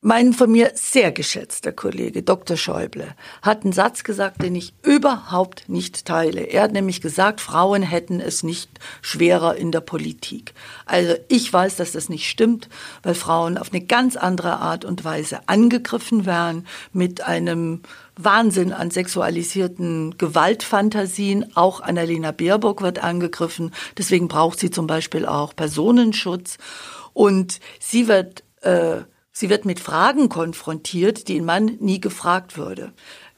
mein 0.00 0.32
von 0.32 0.52
mir 0.52 0.70
sehr 0.74 1.10
geschätzter 1.10 1.72
Kollege 1.72 2.22
Dr. 2.22 2.56
Schäuble 2.56 3.16
hat 3.42 3.64
einen 3.64 3.72
Satz 3.72 4.04
gesagt, 4.04 4.42
den 4.42 4.54
ich 4.54 4.72
überhaupt 4.84 5.68
nicht 5.68 6.04
teile. 6.04 6.42
Er 6.42 6.62
hat 6.62 6.72
nämlich 6.72 7.00
gesagt, 7.00 7.40
Frauen 7.40 7.82
hätten 7.82 8.20
es 8.20 8.44
nicht 8.44 8.70
schwerer 9.02 9.56
in 9.56 9.72
der 9.72 9.80
Politik. 9.80 10.54
Also 10.86 11.14
ich 11.26 11.52
weiß, 11.52 11.74
dass 11.76 11.92
das 11.92 12.08
nicht 12.08 12.28
stimmt, 12.28 12.68
weil 13.02 13.16
Frauen 13.16 13.58
auf 13.58 13.72
eine 13.72 13.84
ganz 13.84 14.14
andere 14.14 14.58
Art 14.58 14.84
und 14.84 15.04
Weise 15.04 15.40
angegriffen 15.46 16.26
werden 16.26 16.68
mit 16.92 17.22
einem 17.22 17.82
Wahnsinn 18.16 18.72
an 18.72 18.92
sexualisierten 18.92 20.16
Gewaltfantasien. 20.16 21.56
Auch 21.56 21.80
Annalena 21.80 22.30
Baerbock 22.30 22.82
wird 22.82 23.02
angegriffen. 23.02 23.72
Deswegen 23.96 24.28
braucht 24.28 24.60
sie 24.60 24.70
zum 24.70 24.86
Beispiel 24.86 25.26
auch 25.26 25.56
Personenschutz. 25.56 26.58
Und 27.14 27.58
sie 27.80 28.06
wird 28.06 28.44
äh, 28.60 28.98
Sie 29.38 29.50
wird 29.50 29.64
mit 29.64 29.78
Fragen 29.78 30.28
konfrontiert, 30.28 31.28
die 31.28 31.38
ein 31.38 31.44
Mann 31.44 31.76
nie 31.78 32.00
gefragt 32.00 32.58
würde. 32.58 32.92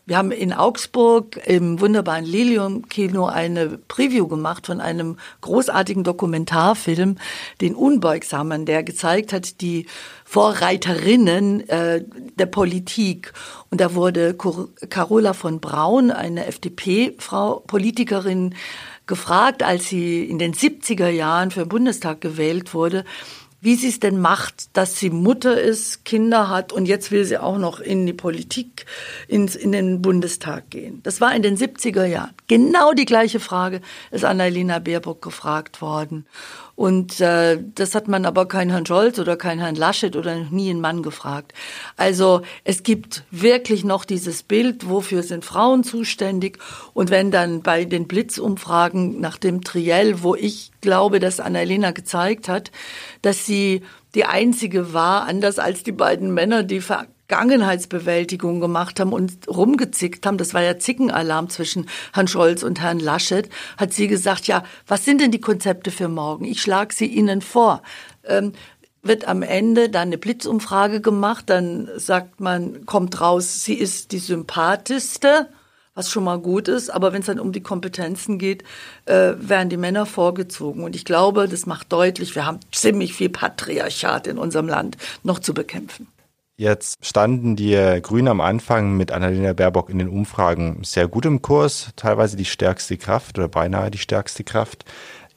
wir 0.06 0.16
haben 0.16 0.32
in 0.32 0.54
Augsburg 0.54 1.38
im 1.46 1.78
wunderbaren 1.78 2.24
Lilium-Kino 2.24 3.26
eine 3.26 3.76
Preview 3.76 4.26
gemacht 4.26 4.66
von 4.66 4.80
einem 4.80 5.18
großartigen 5.42 6.02
Dokumentarfilm, 6.02 7.18
den 7.60 7.74
Unbeugsamen, 7.74 8.64
der 8.64 8.82
gezeigt 8.82 9.34
hat, 9.34 9.60
die 9.60 9.84
Vorreiterinnen 10.24 11.68
äh, 11.68 12.02
der 12.34 12.46
Politik. 12.46 13.34
Und 13.70 13.82
da 13.82 13.94
wurde 13.94 14.34
Carola 14.88 15.34
von 15.34 15.60
Braun, 15.60 16.10
eine 16.10 16.46
FDP-Frau, 16.46 17.62
Politikerin, 17.66 18.54
gefragt, 19.06 19.62
als 19.62 19.88
sie 19.88 20.24
in 20.24 20.38
den 20.38 20.54
70er 20.54 21.08
Jahren 21.08 21.50
für 21.50 21.64
den 21.64 21.68
Bundestag 21.68 22.22
gewählt 22.22 22.72
wurde, 22.72 23.04
wie 23.60 23.74
sie 23.74 23.88
es 23.88 24.00
denn 24.00 24.20
macht, 24.20 24.76
dass 24.76 24.98
sie 24.98 25.10
Mutter 25.10 25.60
ist, 25.60 26.04
Kinder 26.04 26.48
hat 26.48 26.72
und 26.72 26.86
jetzt 26.86 27.10
will 27.10 27.24
sie 27.24 27.38
auch 27.38 27.58
noch 27.58 27.80
in 27.80 28.06
die 28.06 28.12
Politik, 28.12 28.86
ins, 29.28 29.54
in 29.54 29.72
den 29.72 30.00
Bundestag 30.00 30.70
gehen. 30.70 31.00
Das 31.02 31.20
war 31.20 31.34
in 31.34 31.42
den 31.42 31.56
70er 31.56 32.04
Jahren. 32.04 32.34
Genau 32.46 32.92
die 32.92 33.04
gleiche 33.04 33.40
Frage 33.40 33.80
ist 34.10 34.24
Annalena 34.24 34.78
Baerbock 34.78 35.22
gefragt 35.22 35.82
worden. 35.82 36.26
Und 36.80 37.20
äh, 37.20 37.58
das 37.74 37.94
hat 37.94 38.08
man 38.08 38.24
aber 38.24 38.48
keinen 38.48 38.70
Herrn 38.70 38.86
Scholz 38.86 39.18
oder 39.18 39.36
keinen 39.36 39.58
Herrn 39.58 39.74
Laschet 39.74 40.16
oder 40.16 40.36
nie 40.50 40.70
einen 40.70 40.80
Mann 40.80 41.02
gefragt. 41.02 41.52
Also 41.98 42.40
es 42.64 42.82
gibt 42.82 43.24
wirklich 43.30 43.84
noch 43.84 44.06
dieses 44.06 44.42
Bild, 44.42 44.88
wofür 44.88 45.22
sind 45.22 45.44
Frauen 45.44 45.84
zuständig? 45.84 46.58
Und 46.94 47.10
wenn 47.10 47.30
dann 47.30 47.60
bei 47.60 47.84
den 47.84 48.08
Blitzumfragen 48.08 49.20
nach 49.20 49.36
dem 49.36 49.62
Triell, 49.62 50.22
wo 50.22 50.34
ich 50.34 50.70
glaube, 50.80 51.20
dass 51.20 51.38
Annalena 51.38 51.90
gezeigt 51.90 52.48
hat, 52.48 52.70
dass 53.20 53.44
sie 53.50 53.82
die 54.14 54.24
einzige 54.24 54.92
war, 54.94 55.24
anders 55.24 55.58
als 55.58 55.82
die 55.82 55.92
beiden 55.92 56.32
Männer, 56.32 56.62
die 56.62 56.80
Vergangenheitsbewältigung 56.80 58.60
gemacht 58.60 59.00
haben 59.00 59.12
und 59.12 59.48
rumgezickt 59.48 60.24
haben, 60.24 60.38
das 60.38 60.54
war 60.54 60.62
ja 60.62 60.78
Zickenalarm 60.78 61.48
zwischen 61.48 61.88
Herrn 62.12 62.28
Scholz 62.28 62.62
und 62.62 62.80
Herrn 62.80 63.00
Laschet, 63.00 63.48
hat 63.76 63.92
sie 63.92 64.06
gesagt, 64.06 64.46
ja, 64.46 64.62
was 64.86 65.04
sind 65.04 65.20
denn 65.20 65.32
die 65.32 65.40
Konzepte 65.40 65.90
für 65.90 66.08
morgen? 66.08 66.44
Ich 66.44 66.62
schlage 66.62 66.94
sie 66.94 67.06
Ihnen 67.06 67.42
vor. 67.42 67.82
Ähm, 68.24 68.52
wird 69.02 69.26
am 69.26 69.42
Ende 69.42 69.88
dann 69.88 70.08
eine 70.08 70.18
Blitzumfrage 70.18 71.00
gemacht, 71.00 71.44
dann 71.48 71.88
sagt 71.96 72.38
man, 72.38 72.84
kommt 72.86 73.20
raus, 73.20 73.64
sie 73.64 73.74
ist 73.74 74.12
die 74.12 74.18
sympathischste, 74.18 75.48
was 76.00 76.10
schon 76.10 76.24
mal 76.24 76.38
gut 76.38 76.66
ist, 76.66 76.88
aber 76.88 77.12
wenn 77.12 77.20
es 77.20 77.26
dann 77.26 77.38
um 77.38 77.52
die 77.52 77.60
Kompetenzen 77.60 78.38
geht, 78.38 78.64
äh, 79.04 79.34
werden 79.36 79.68
die 79.68 79.76
Männer 79.76 80.06
vorgezogen. 80.06 80.82
Und 80.82 80.96
ich 80.96 81.04
glaube, 81.04 81.46
das 81.46 81.66
macht 81.66 81.92
deutlich, 81.92 82.34
wir 82.34 82.46
haben 82.46 82.58
ziemlich 82.72 83.12
viel 83.12 83.28
Patriarchat 83.28 84.26
in 84.26 84.38
unserem 84.38 84.66
Land 84.66 84.96
noch 85.24 85.40
zu 85.40 85.52
bekämpfen. 85.52 86.06
Jetzt 86.56 87.04
standen 87.04 87.54
die 87.54 88.00
Grünen 88.02 88.28
am 88.28 88.40
Anfang 88.40 88.96
mit 88.96 89.12
Annalena 89.12 89.52
Baerbock 89.52 89.90
in 89.90 89.98
den 89.98 90.08
Umfragen 90.08 90.80
sehr 90.84 91.06
gut 91.08 91.26
im 91.26 91.42
Kurs, 91.42 91.90
teilweise 91.96 92.36
die 92.36 92.44
stärkste 92.44 92.96
Kraft 92.96 93.38
oder 93.38 93.48
beinahe 93.48 93.90
die 93.90 93.98
stärkste 93.98 94.42
Kraft. 94.42 94.84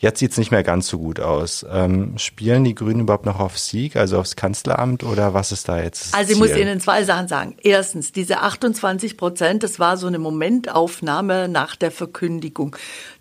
Jetzt 0.03 0.19
sieht 0.19 0.31
es 0.31 0.38
nicht 0.38 0.51
mehr 0.51 0.63
ganz 0.63 0.89
so 0.89 1.00
gut 1.00 1.22
aus. 1.22 1.65
Ähm, 1.72 2.17
spielen 2.17 2.65
die 2.65 2.75
Grünen 2.75 3.00
überhaupt 3.00 3.25
noch 3.25 3.39
auf 3.39 3.57
Sieg, 3.57 3.95
also 3.95 4.19
aufs 4.19 4.36
Kanzleramt 4.36 5.01
oder 5.05 5.33
was 5.33 5.53
ist 5.53 5.69
da 5.69 5.81
jetzt? 5.81 6.13
Also 6.13 6.33
ich 6.33 6.38
Ziel? 6.38 6.50
muss 6.50 6.57
Ihnen 6.57 6.81
zwei 6.81 7.05
Sachen 7.05 7.29
sagen. 7.29 7.55
Erstens, 7.63 8.12
diese 8.12 8.41
28 8.41 9.15
Prozent, 9.15 9.63
das 9.63 9.79
war 9.79 9.95
so 9.95 10.07
eine 10.07 10.19
Momentaufnahme 10.19 11.48
nach 11.48 11.77
der 11.77 11.89
Verkündigung. 11.89 12.75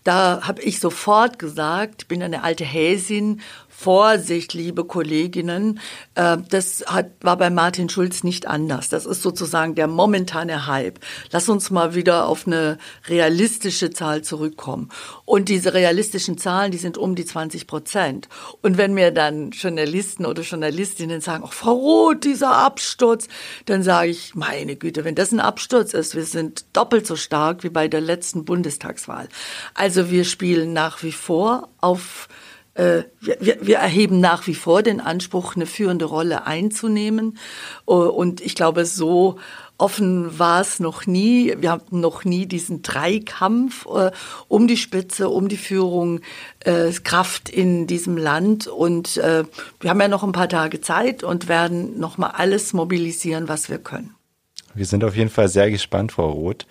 Da 0.04 0.40
habe 0.42 0.62
ich 0.62 0.80
sofort 0.80 1.38
gesagt, 1.38 2.09
bin 2.09 2.23
eine 2.23 2.42
alte 2.42 2.64
Häsin 2.64 3.40
Vorsicht, 3.82 4.54
liebe 4.54 4.85
Kolleginnen, 4.85 5.80
äh, 6.14 6.37
das 6.50 6.85
hat, 6.87 7.11
war 7.21 7.37
bei 7.37 7.50
Martin 7.50 7.88
Schulz 7.88 8.23
nicht 8.23 8.47
anders. 8.47 8.90
Das 8.90 9.06
ist 9.06 9.23
sozusagen 9.23 9.75
der 9.75 9.88
momentane 9.88 10.68
Hype. 10.68 11.00
Lass 11.32 11.49
uns 11.49 11.71
mal 11.71 11.94
wieder 11.97 12.28
auf 12.28 12.47
eine 12.47 12.78
realistische 13.09 13.90
Zahl 13.90 14.23
zurückkommen. 14.23 14.90
Und 15.25 15.49
diese 15.49 15.75
realistischen 15.75 16.38
Zahlen, 16.38 16.71
die 16.71 16.78
sind 16.78 16.97
um 16.97 17.16
die 17.16 17.25
20 17.25 17.66
Prozent. 17.66 18.28
Und 18.61 18.78
wenn 18.78 18.94
mir 18.94 19.11
dann 19.11 19.50
Journalisten 19.50 20.26
oder 20.26 20.42
Journalistinnen 20.42 21.21
sagen, 21.21 21.42
ach, 21.44 21.52
Frau 21.52 21.73
Roth, 21.73 22.23
dieser 22.23 22.52
Absturz, 22.52 23.26
dann 23.64 23.82
sage 23.82 24.11
ich, 24.11 24.37
meine 24.37 24.76
Güte, 24.76 25.04
wenn 25.04 25.16
das 25.16 25.32
ein 25.32 25.40
Absturz 25.40 25.92
ist, 25.92 26.14
wir 26.14 26.25
sind 26.25 26.66
doppelt 26.73 27.04
so 27.04 27.16
stark 27.16 27.64
wie 27.64 27.71
bei 27.71 27.88
der 27.88 28.00
letzten 28.00 28.44
Bundestagswahl. 28.44 29.28
Also 29.75 29.91
wir 29.96 30.25
spielen 30.25 30.72
nach 30.72 31.02
wie 31.02 31.12
vor 31.12 31.68
auf 31.80 32.28
äh, 32.75 33.02
wir, 33.20 33.58
wir 33.61 33.76
erheben 33.78 34.20
nach 34.20 34.46
wie 34.46 34.54
vor 34.54 34.82
den 34.82 35.00
Anspruch, 35.00 35.56
eine 35.56 35.66
führende 35.66 36.06
Rolle 36.06 36.46
einzunehmen. 36.46 37.38
Äh, 37.87 37.92
und 37.92 38.40
ich 38.40 38.54
glaube, 38.54 38.87
so 38.87 39.38
offen 39.78 40.38
war 40.38 40.61
es 40.61 40.80
noch 40.80 41.06
nie. 41.06 41.54
Wir 41.58 41.72
hatten 41.72 42.00
noch 42.00 42.25
nie 42.25 42.46
diesen 42.46 42.82
Dreikampf 42.82 43.87
äh, 43.87 44.11
um 44.49 44.68
die 44.68 44.76
Spitze, 44.76 45.28
um 45.28 45.49
die 45.49 45.56
Führung, 45.56 46.20
äh, 46.61 46.90
Kraft 46.92 47.50
in 47.50 47.87
diesem 47.87 48.16
Land. 48.16 48.68
Und 48.68 49.16
äh, 49.18 49.44
wir 49.80 49.90
haben 49.90 50.00
ja 50.00 50.08
noch 50.08 50.22
ein 50.22 50.32
paar 50.32 50.49
Tage 50.49 50.80
Zeit 50.80 51.22
und 51.22 51.49
werden 51.49 51.99
noch 51.99 52.16
mal 52.16 52.30
alles 52.30 52.72
mobilisieren, 52.72 53.49
was 53.49 53.68
wir 53.68 53.78
können. 53.78 54.14
Wir 54.75 54.87
sind 54.87 55.04
auf 55.04 55.16
jeden 55.16 55.30
Fall 55.30 55.49
sehr 55.49 55.70
gespannt, 55.70 56.12
Frau 56.12 56.30
Roth. 56.30 56.66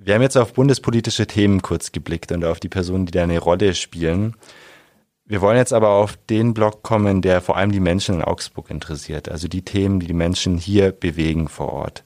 Wir 0.00 0.14
haben 0.14 0.22
jetzt 0.22 0.36
auf 0.36 0.52
bundespolitische 0.52 1.26
Themen 1.26 1.60
kurz 1.60 1.90
geblickt 1.90 2.30
und 2.30 2.44
auf 2.44 2.60
die 2.60 2.68
Personen, 2.68 3.06
die 3.06 3.10
da 3.10 3.24
eine 3.24 3.40
Rolle 3.40 3.74
spielen. 3.74 4.36
Wir 5.24 5.40
wollen 5.40 5.56
jetzt 5.56 5.72
aber 5.72 5.90
auf 5.90 6.16
den 6.30 6.54
Block 6.54 6.82
kommen, 6.84 7.20
der 7.20 7.40
vor 7.40 7.56
allem 7.56 7.72
die 7.72 7.80
Menschen 7.80 8.14
in 8.14 8.22
Augsburg 8.22 8.70
interessiert, 8.70 9.28
also 9.28 9.48
die 9.48 9.62
Themen, 9.62 9.98
die 9.98 10.06
die 10.06 10.14
Menschen 10.14 10.56
hier 10.56 10.92
bewegen 10.92 11.48
vor 11.48 11.72
Ort. 11.72 12.04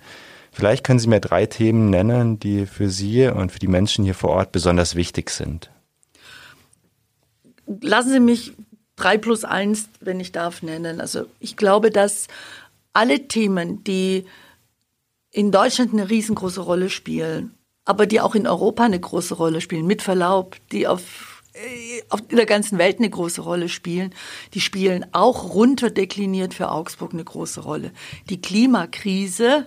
Vielleicht 0.50 0.84
können 0.84 0.98
Sie 0.98 1.08
mir 1.08 1.20
drei 1.20 1.44
Themen 1.46 1.90
nennen, 1.90 2.40
die 2.40 2.64
für 2.66 2.88
Sie 2.88 3.26
und 3.26 3.52
für 3.52 3.58
die 3.58 3.68
Menschen 3.68 4.04
hier 4.04 4.14
vor 4.14 4.30
Ort 4.30 4.52
besonders 4.52 4.96
wichtig 4.96 5.30
sind. 5.30 5.70
Lassen 7.66 8.10
Sie 8.10 8.20
mich 8.20 8.52
drei 8.96 9.18
plus 9.18 9.44
eins, 9.44 9.88
wenn 10.00 10.18
ich 10.18 10.32
darf, 10.32 10.62
nennen. 10.62 11.00
Also 11.00 11.26
ich 11.40 11.56
glaube, 11.56 11.90
dass 11.90 12.26
alle 12.94 13.28
Themen, 13.28 13.84
die 13.84 14.24
in 15.30 15.52
Deutschland 15.52 15.92
eine 15.92 16.08
riesengroße 16.08 16.60
Rolle 16.60 16.90
spielen, 16.90 17.54
aber 17.84 18.06
die 18.06 18.20
auch 18.20 18.34
in 18.34 18.46
Europa 18.46 18.84
eine 18.84 19.00
große 19.00 19.34
Rolle 19.34 19.60
spielen, 19.60 19.86
mit 19.86 20.02
Verlaub, 20.02 20.56
die 20.70 20.86
auf 20.86 21.02
in 22.30 22.36
der 22.36 22.46
ganzen 22.46 22.78
Welt 22.78 22.98
eine 22.98 23.10
große 23.10 23.42
Rolle 23.42 23.68
spielen. 23.68 24.14
Die 24.54 24.60
spielen 24.60 25.04
auch 25.12 25.54
runterdekliniert 25.54 26.54
für 26.54 26.70
Augsburg 26.70 27.12
eine 27.12 27.24
große 27.24 27.60
Rolle. 27.60 27.92
Die 28.30 28.40
Klimakrise 28.40 29.66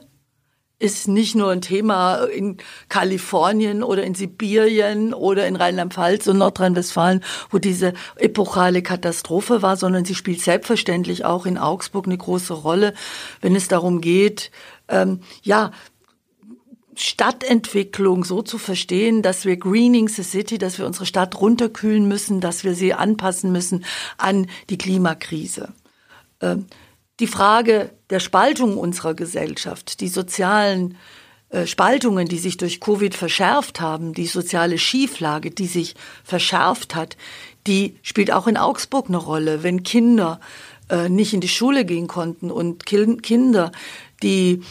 ist 0.78 1.08
nicht 1.08 1.36
nur 1.36 1.52
ein 1.52 1.62
Thema 1.62 2.26
in 2.26 2.58
Kalifornien 2.90 3.82
oder 3.82 4.04
in 4.04 4.14
Sibirien 4.14 5.14
oder 5.14 5.48
in 5.48 5.56
Rheinland-Pfalz 5.56 6.28
und 6.28 6.40
Nordrhein-Westfalen, 6.40 7.24
wo 7.50 7.60
diese 7.60 7.94
epochale 8.18 8.82
Katastrophe 8.82 9.62
war, 9.62 9.78
sondern 9.78 10.04
sie 10.04 10.16
spielt 10.16 10.42
selbstverständlich 10.42 11.24
auch 11.24 11.46
in 11.46 11.58
Augsburg 11.58 12.08
eine 12.08 12.18
große 12.18 12.54
Rolle, 12.54 12.94
wenn 13.42 13.56
es 13.56 13.70
darum 13.70 14.02
geht, 14.02 14.52
ähm, 14.90 15.22
ja, 15.44 15.72
Stadtentwicklung 16.96 18.24
so 18.24 18.42
zu 18.42 18.58
verstehen, 18.58 19.22
dass 19.22 19.46
wir 19.46 19.58
greening 19.58 20.08
the 20.08 20.24
city, 20.24 20.58
dass 20.58 20.78
wir 20.78 20.86
unsere 20.86 21.06
Stadt 21.06 21.40
runterkühlen 21.40 22.08
müssen, 22.08 22.42
dass 22.42 22.64
wir 22.64 22.76
sie 22.76 22.94
anpassen 22.94 23.52
müssen 23.52 23.86
an 24.18 24.48
die 24.70 24.78
Klimakrise. 24.78 25.74
Ähm, 26.42 26.66
die 27.20 27.28
Frage 27.28 27.92
der 28.10 28.20
Spaltung 28.20 28.78
unserer 28.78 29.14
Gesellschaft, 29.14 30.02
die 30.02 30.10
sozialen 30.10 30.98
äh, 31.50 31.66
Spaltungen, 31.66 32.28
die 32.28 32.40
sich 32.40 32.58
durch 32.58 32.82
Covid 32.82 33.16
verschärft 33.16 33.80
haben, 33.80 34.14
die 34.14 34.28
soziale 34.28 34.78
Schieflage, 34.78 35.52
die 35.52 35.68
sich 35.68 35.96
verschärft 36.24 36.96
hat, 36.96 37.16
die 37.68 37.98
spielt 38.02 38.32
auch 38.32 38.48
in 38.48 38.58
Augsburg 38.58 39.08
eine 39.08 39.18
Rolle. 39.18 39.64
Wenn 39.64 39.84
Kinder 39.84 40.40
äh, 40.90 41.10
nicht 41.10 41.34
in 41.34 41.42
die 41.42 41.48
Schule 41.48 41.86
gehen 41.86 42.08
konnten 42.08 42.52
und 42.52 42.86
Kinder, 42.86 43.72
die 44.22 44.62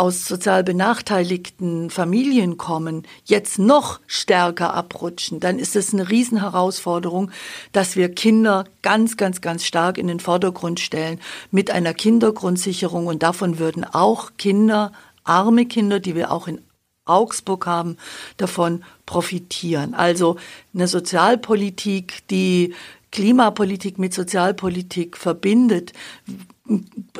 aus 0.00 0.24
sozial 0.24 0.64
benachteiligten 0.64 1.90
Familien 1.90 2.56
kommen, 2.56 3.02
jetzt 3.26 3.58
noch 3.58 4.00
stärker 4.06 4.72
abrutschen, 4.72 5.40
dann 5.40 5.58
ist 5.58 5.76
es 5.76 5.92
eine 5.92 6.08
Riesenherausforderung, 6.08 7.30
dass 7.72 7.96
wir 7.96 8.08
Kinder 8.08 8.64
ganz, 8.80 9.18
ganz, 9.18 9.42
ganz 9.42 9.66
stark 9.66 9.98
in 9.98 10.06
den 10.06 10.18
Vordergrund 10.18 10.80
stellen 10.80 11.20
mit 11.50 11.70
einer 11.70 11.92
Kindergrundsicherung. 11.92 13.08
Und 13.08 13.22
davon 13.22 13.58
würden 13.58 13.84
auch 13.84 14.30
Kinder, 14.38 14.92
arme 15.22 15.66
Kinder, 15.66 16.00
die 16.00 16.14
wir 16.14 16.32
auch 16.32 16.48
in 16.48 16.62
Augsburg 17.04 17.66
haben, 17.66 17.98
davon 18.38 18.82
profitieren. 19.04 19.92
Also 19.92 20.36
eine 20.72 20.88
Sozialpolitik, 20.88 22.26
die 22.30 22.74
Klimapolitik 23.10 23.98
mit 23.98 24.14
Sozialpolitik 24.14 25.16
verbindet, 25.16 25.92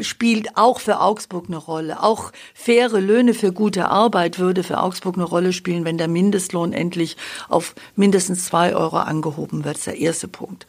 spielt 0.01 0.57
auch 0.57 0.81
für 0.81 1.01
Augsburg 1.01 1.47
eine 1.49 1.57
Rolle. 1.57 2.03
Auch 2.03 2.33
faire 2.55 3.01
Löhne 3.01 3.35
für 3.35 3.53
gute 3.53 3.89
Arbeit 3.89 4.39
würde 4.39 4.63
für 4.63 4.81
Augsburg 4.81 5.17
eine 5.17 5.25
Rolle 5.25 5.53
spielen, 5.53 5.85
wenn 5.85 5.99
der 5.99 6.09
Mindestlohn 6.09 6.73
endlich 6.73 7.17
auf 7.49 7.75
mindestens 7.97 8.45
zwei 8.45 8.75
Euro 8.75 8.99
angehoben 8.99 9.65
wird. 9.65 9.75
Das 9.75 9.81
ist 9.81 9.87
der 9.87 9.99
erste 9.99 10.29
Punkt. 10.29 10.67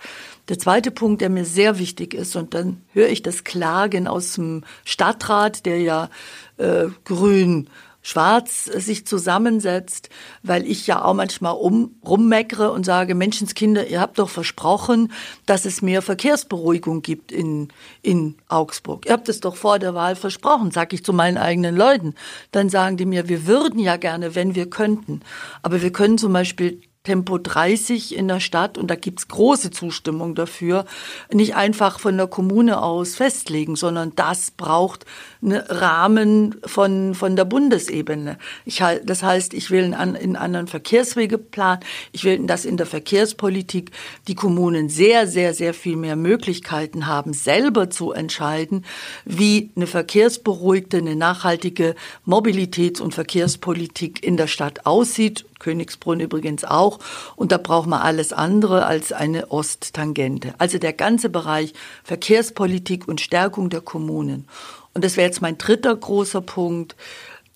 Der 0.49 0.57
zweite 0.57 0.89
Punkt, 0.89 1.21
der 1.21 1.29
mir 1.29 1.45
sehr 1.45 1.77
wichtig 1.77 2.13
ist, 2.13 2.35
und 2.35 2.53
dann 2.53 2.81
höre 2.93 3.09
ich 3.09 3.21
das 3.21 3.43
Klagen 3.43 4.07
aus 4.07 4.33
dem 4.33 4.63
Stadtrat, 4.83 5.65
der 5.65 5.79
ja 5.79 6.09
äh, 6.57 6.87
grün 7.05 7.69
Schwarz 8.01 8.65
sich 8.65 9.05
zusammensetzt, 9.05 10.09
weil 10.43 10.65
ich 10.65 10.87
ja 10.87 11.03
auch 11.03 11.13
manchmal 11.13 11.53
um, 11.53 11.95
rummeckere 12.05 12.71
und 12.71 12.85
sage, 12.85 13.15
Menschenskinder, 13.15 13.87
ihr 13.87 14.01
habt 14.01 14.19
doch 14.19 14.29
versprochen, 14.29 15.11
dass 15.45 15.65
es 15.65 15.81
mehr 15.81 16.01
Verkehrsberuhigung 16.01 17.01
gibt 17.01 17.31
in, 17.31 17.69
in 18.01 18.35
Augsburg. 18.47 19.05
Ihr 19.05 19.13
habt 19.13 19.29
es 19.29 19.39
doch 19.39 19.55
vor 19.55 19.79
der 19.79 19.93
Wahl 19.93 20.15
versprochen, 20.15 20.71
sage 20.71 20.95
ich 20.95 21.05
zu 21.05 21.13
meinen 21.13 21.37
eigenen 21.37 21.75
Leuten. 21.75 22.15
Dann 22.51 22.69
sagen 22.69 22.97
die 22.97 23.05
mir, 23.05 23.29
wir 23.29 23.45
würden 23.45 23.79
ja 23.79 23.97
gerne, 23.97 24.35
wenn 24.35 24.55
wir 24.55 24.69
könnten. 24.69 25.21
Aber 25.61 25.81
wir 25.81 25.91
können 25.91 26.17
zum 26.17 26.33
Beispiel 26.33 26.81
Tempo 27.03 27.39
30 27.39 28.15
in 28.15 28.27
der 28.27 28.39
Stadt 28.39 28.77
und 28.77 28.91
da 28.91 28.93
gibt's 28.93 29.27
große 29.27 29.71
Zustimmung 29.71 30.35
dafür, 30.35 30.85
nicht 31.33 31.55
einfach 31.55 31.99
von 31.99 32.15
der 32.15 32.27
Kommune 32.27 32.79
aus 32.79 33.15
festlegen, 33.15 33.75
sondern 33.75 34.13
das 34.15 34.51
braucht 34.51 35.05
einen 35.41 35.61
Rahmen 35.61 36.57
von, 36.63 37.15
von 37.15 37.35
der 37.35 37.45
Bundesebene. 37.45 38.37
Ich, 38.65 38.83
das 39.03 39.23
heißt, 39.23 39.55
ich 39.55 39.71
will 39.71 39.95
einen, 39.95 40.15
einen 40.15 40.35
anderen 40.35 40.67
Verkehrswegeplan, 40.67 41.79
ich 42.11 42.23
will, 42.23 42.45
dass 42.45 42.65
in 42.65 42.77
der 42.77 42.85
Verkehrspolitik 42.85 43.89
die 44.27 44.35
Kommunen 44.35 44.87
sehr, 44.87 45.25
sehr, 45.25 45.55
sehr 45.55 45.73
viel 45.73 45.95
mehr 45.95 46.15
Möglichkeiten 46.15 47.07
haben, 47.07 47.33
selber 47.33 47.89
zu 47.89 48.11
entscheiden, 48.11 48.85
wie 49.25 49.71
eine 49.75 49.87
verkehrsberuhigte, 49.87 50.97
eine 50.97 51.15
nachhaltige 51.15 51.95
Mobilitäts- 52.27 53.01
und 53.01 53.15
Verkehrspolitik 53.15 54.23
in 54.23 54.37
der 54.37 54.45
Stadt 54.45 54.85
aussieht 54.85 55.45
Königsbrunn 55.61 56.19
übrigens 56.19 56.65
auch. 56.65 56.99
Und 57.37 57.53
da 57.53 57.57
braucht 57.57 57.87
man 57.87 58.01
alles 58.01 58.33
andere 58.33 58.85
als 58.85 59.13
eine 59.13 59.51
Osttangente. 59.51 60.53
Also 60.57 60.77
der 60.77 60.93
ganze 60.93 61.29
Bereich 61.29 61.73
Verkehrspolitik 62.03 63.07
und 63.07 63.21
Stärkung 63.21 63.69
der 63.69 63.81
Kommunen. 63.81 64.47
Und 64.93 65.05
das 65.05 65.15
wäre 65.15 65.27
jetzt 65.27 65.41
mein 65.41 65.57
dritter 65.57 65.95
großer 65.95 66.41
Punkt, 66.41 66.95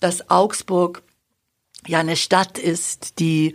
dass 0.00 0.30
Augsburg 0.30 1.02
ja 1.86 1.98
eine 1.98 2.16
Stadt 2.16 2.58
ist, 2.58 3.18
die 3.18 3.54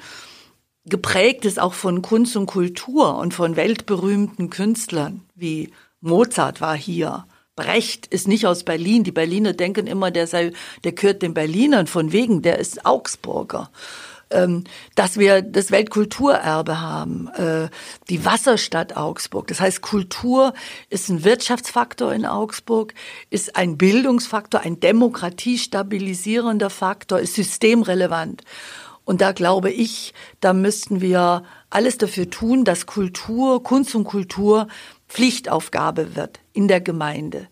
geprägt 0.86 1.46
ist 1.46 1.60
auch 1.60 1.74
von 1.74 2.01
Kunst 2.01 2.36
und 2.36 2.48
Kultur 2.48 3.17
und 3.17 3.34
von 3.34 3.55
weltberühmten 3.55 4.50
Künstlern 4.50 5.22
wie 5.36 5.72
Mozart 6.01 6.60
war 6.62 6.75
hier. 6.75 7.25
Brecht 7.55 8.08
ist 8.08 8.27
nicht 8.27 8.48
aus 8.48 8.63
Berlin. 8.63 9.03
Die 9.03 9.12
Berliner 9.12 9.53
denken 9.53 9.86
immer, 9.86 10.10
der 10.10 10.25
sei, 10.25 10.51
der 10.84 10.93
gehört 10.93 11.22
den 11.22 11.34
Berlinern 11.34 11.86
von 11.86 12.12
wegen, 12.12 12.41
der 12.41 12.58
ist 12.58 12.86
Augsburger 12.86 13.70
dass 14.95 15.17
wir 15.17 15.41
das 15.41 15.71
Weltkulturerbe 15.71 16.79
haben, 16.79 17.27
äh, 17.29 17.69
die 18.09 18.23
Wasserstadt 18.25 18.95
Augsburg. 18.95 19.47
Das 19.47 19.59
heißt, 19.59 19.81
Kultur 19.81 20.53
ist 20.89 21.09
ein 21.09 21.23
Wirtschaftsfaktor 21.23 22.13
in 22.13 22.25
Augsburg, 22.25 22.93
ist 23.29 23.55
ein 23.55 23.77
Bildungsfaktor, 23.77 24.61
ein 24.61 24.79
demokratiestabilisierender 24.79 26.69
Faktor, 26.69 27.19
ist 27.19 27.35
systemrelevant. 27.35 28.43
Und 29.03 29.21
da 29.21 29.31
glaube 29.31 29.71
ich, 29.71 30.13
da 30.39 30.53
müssten 30.53 31.01
wir 31.01 31.43
alles 31.69 31.97
dafür 31.97 32.29
tun, 32.29 32.63
dass 32.63 32.85
Kultur, 32.85 33.63
Kunst 33.63 33.95
und 33.95 34.05
Kultur 34.05 34.67
Pflichtaufgabe 35.07 36.15
wird 36.15 36.39
in 36.53 36.67
der 36.67 36.79
Gemeinde. 36.79 37.47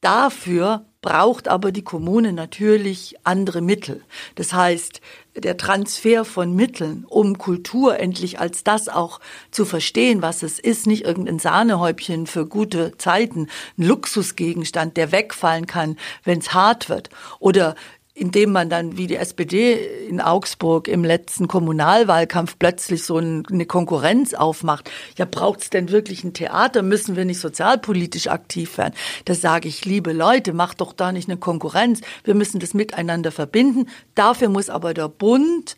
Dafür 0.00 0.84
braucht 1.02 1.48
aber 1.48 1.72
die 1.72 1.84
Kommune 1.84 2.32
natürlich 2.32 3.14
andere 3.24 3.60
Mittel. 3.60 4.02
Das 4.34 4.52
heißt, 4.52 5.00
der 5.36 5.56
Transfer 5.56 6.24
von 6.24 6.54
Mitteln, 6.54 7.04
um 7.08 7.38
Kultur 7.38 7.98
endlich 7.98 8.40
als 8.40 8.64
das 8.64 8.88
auch 8.88 9.20
zu 9.50 9.64
verstehen, 9.64 10.22
was 10.22 10.42
es 10.42 10.58
ist, 10.58 10.86
nicht 10.86 11.04
irgendein 11.04 11.38
Sahnehäubchen 11.38 12.26
für 12.26 12.46
gute 12.46 12.96
Zeiten, 12.98 13.48
ein 13.78 13.84
Luxusgegenstand, 13.84 14.96
der 14.96 15.12
wegfallen 15.12 15.66
kann, 15.66 15.96
wenn 16.24 16.38
es 16.38 16.52
hart 16.52 16.88
wird, 16.88 17.10
oder 17.38 17.74
indem 18.14 18.52
man 18.52 18.68
dann 18.68 18.96
wie 18.96 19.06
die 19.06 19.16
SPD 19.16 20.06
in 20.08 20.20
Augsburg 20.20 20.88
im 20.88 21.04
letzten 21.04 21.46
Kommunalwahlkampf 21.46 22.56
plötzlich 22.58 23.04
so 23.04 23.16
eine 23.16 23.66
Konkurrenz 23.66 24.34
aufmacht. 24.34 24.90
Ja, 25.16 25.24
braucht's 25.24 25.70
denn 25.70 25.90
wirklich 25.90 26.24
ein 26.24 26.34
Theater? 26.34 26.82
Müssen 26.82 27.16
wir 27.16 27.24
nicht 27.24 27.40
sozialpolitisch 27.40 28.26
aktiv 28.26 28.78
werden? 28.78 28.94
Das 29.24 29.40
sage 29.40 29.68
ich, 29.68 29.84
liebe 29.84 30.12
Leute, 30.12 30.52
macht 30.52 30.80
doch 30.80 30.92
da 30.92 31.12
nicht 31.12 31.28
eine 31.28 31.38
Konkurrenz. 31.38 32.00
Wir 32.24 32.34
müssen 32.34 32.58
das 32.58 32.74
miteinander 32.74 33.30
verbinden. 33.30 33.88
Dafür 34.14 34.48
muss 34.48 34.70
aber 34.70 34.92
der 34.92 35.08
Bund 35.08 35.76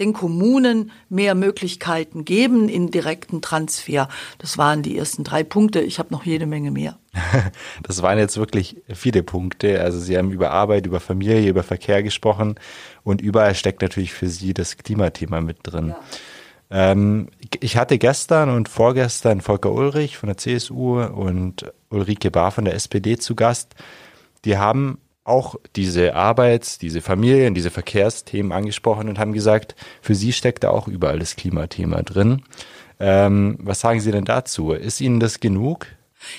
den 0.00 0.12
Kommunen 0.12 0.90
mehr 1.08 1.34
Möglichkeiten 1.34 2.24
geben 2.24 2.68
in 2.68 2.90
direkten 2.90 3.42
Transfer. 3.42 4.08
Das 4.38 4.58
waren 4.58 4.82
die 4.82 4.98
ersten 4.98 5.22
drei 5.22 5.44
Punkte. 5.44 5.80
Ich 5.80 5.98
habe 5.98 6.12
noch 6.12 6.24
jede 6.24 6.46
Menge 6.46 6.70
mehr. 6.70 6.98
Das 7.82 8.02
waren 8.02 8.18
jetzt 8.18 8.36
wirklich 8.36 8.82
viele 8.92 9.22
Punkte. 9.22 9.80
Also 9.80 10.00
Sie 10.00 10.16
haben 10.16 10.32
über 10.32 10.50
Arbeit, 10.50 10.86
über 10.86 11.00
Familie, 11.00 11.48
über 11.48 11.62
Verkehr 11.62 12.02
gesprochen 12.02 12.56
und 13.02 13.20
überall 13.20 13.54
steckt 13.54 13.82
natürlich 13.82 14.12
für 14.12 14.28
Sie 14.28 14.54
das 14.54 14.76
Klimathema 14.78 15.40
mit 15.40 15.58
drin. 15.62 15.88
Ja. 15.88 16.00
Ähm, 16.92 17.28
ich 17.60 17.76
hatte 17.76 17.98
gestern 17.98 18.50
und 18.50 18.68
vorgestern 18.68 19.40
Volker 19.40 19.70
Ulrich 19.70 20.16
von 20.16 20.28
der 20.28 20.36
CSU 20.36 21.00
und 21.00 21.72
Ulrike 21.90 22.30
Bahr 22.30 22.50
von 22.50 22.64
der 22.64 22.74
SPD 22.74 23.16
zu 23.16 23.36
Gast. 23.36 23.74
Die 24.44 24.58
haben 24.58 24.98
auch 25.24 25.56
diese 25.74 26.14
Arbeits-, 26.14 26.78
diese 26.78 27.00
Familien-, 27.00 27.54
diese 27.54 27.70
Verkehrsthemen 27.70 28.52
angesprochen 28.52 29.08
und 29.08 29.18
haben 29.18 29.32
gesagt, 29.32 29.74
für 30.00 30.14
sie 30.14 30.32
steckt 30.32 30.64
da 30.64 30.70
auch 30.70 30.86
überall 30.86 31.18
das 31.18 31.36
Klimathema 31.36 32.02
drin. 32.02 32.42
Ähm, 33.00 33.58
was 33.60 33.80
sagen 33.80 34.00
Sie 34.00 34.12
denn 34.12 34.24
dazu? 34.24 34.72
Ist 34.72 35.00
Ihnen 35.00 35.18
das 35.18 35.40
genug? 35.40 35.86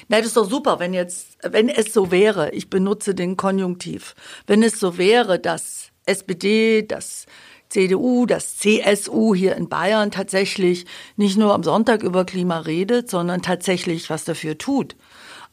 Nein, 0.08 0.22
das 0.22 0.28
ist 0.28 0.38
doch 0.38 0.50
super, 0.50 0.80
wenn 0.80 0.94
jetzt, 0.94 1.38
wenn 1.44 1.70
es 1.70 1.94
so 1.94 2.12
wäre, 2.12 2.52
ich 2.52 2.70
benutze 2.70 3.14
den 3.14 3.38
Konjunktiv, 3.38 4.16
wenn 4.48 4.64
es 4.64 4.80
so 4.80 4.98
wäre, 4.98 5.38
dass 5.38 5.90
SPD, 6.06 6.82
dass 6.82 7.26
CDU, 7.70 8.26
das 8.26 8.58
CSU 8.58 9.36
hier 9.36 9.56
in 9.56 9.70
Bayern 9.70 10.12
tatsächlich 10.12 10.86
nicht 11.18 11.38
nur 11.38 11.54
am 11.54 11.64
Sonntag 11.64 12.04
über 12.04 12.26
Klima 12.26 12.60
redet, 12.60 13.10
sondern 13.10 13.42
tatsächlich 13.42 14.10
was 14.10 14.24
dafür 14.24 14.58
tut. 14.58 14.96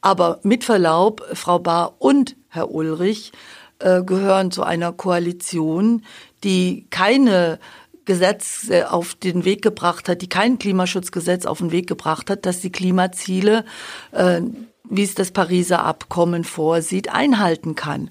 Aber 0.02 0.40
mit 0.42 0.64
Verlaub, 0.64 1.24
Frau 1.32 1.58
Bahr 1.58 1.94
und 1.98 2.36
Herr 2.48 2.70
Ulrich 2.70 3.32
äh, 3.78 4.02
gehören 4.02 4.50
zu 4.50 4.62
einer 4.62 4.92
Koalition, 4.92 6.04
die 6.44 6.86
keine 6.90 7.58
Gesetz 8.04 8.68
auf 8.88 9.14
den 9.14 9.44
Weg 9.44 9.62
gebracht 9.62 10.08
hat, 10.08 10.22
die 10.22 10.28
kein 10.28 10.58
Klimaschutzgesetz 10.58 11.46
auf 11.46 11.58
den 11.58 11.70
Weg 11.70 11.86
gebracht 11.86 12.30
hat, 12.30 12.46
dass 12.46 12.60
die 12.60 12.72
Klimaziele, 12.72 13.64
äh, 14.10 14.40
wie 14.88 15.04
es 15.04 15.14
das 15.14 15.30
Pariser 15.30 15.84
Abkommen 15.84 16.44
vorsieht, 16.44 17.12
einhalten 17.12 17.76
kann. 17.76 18.10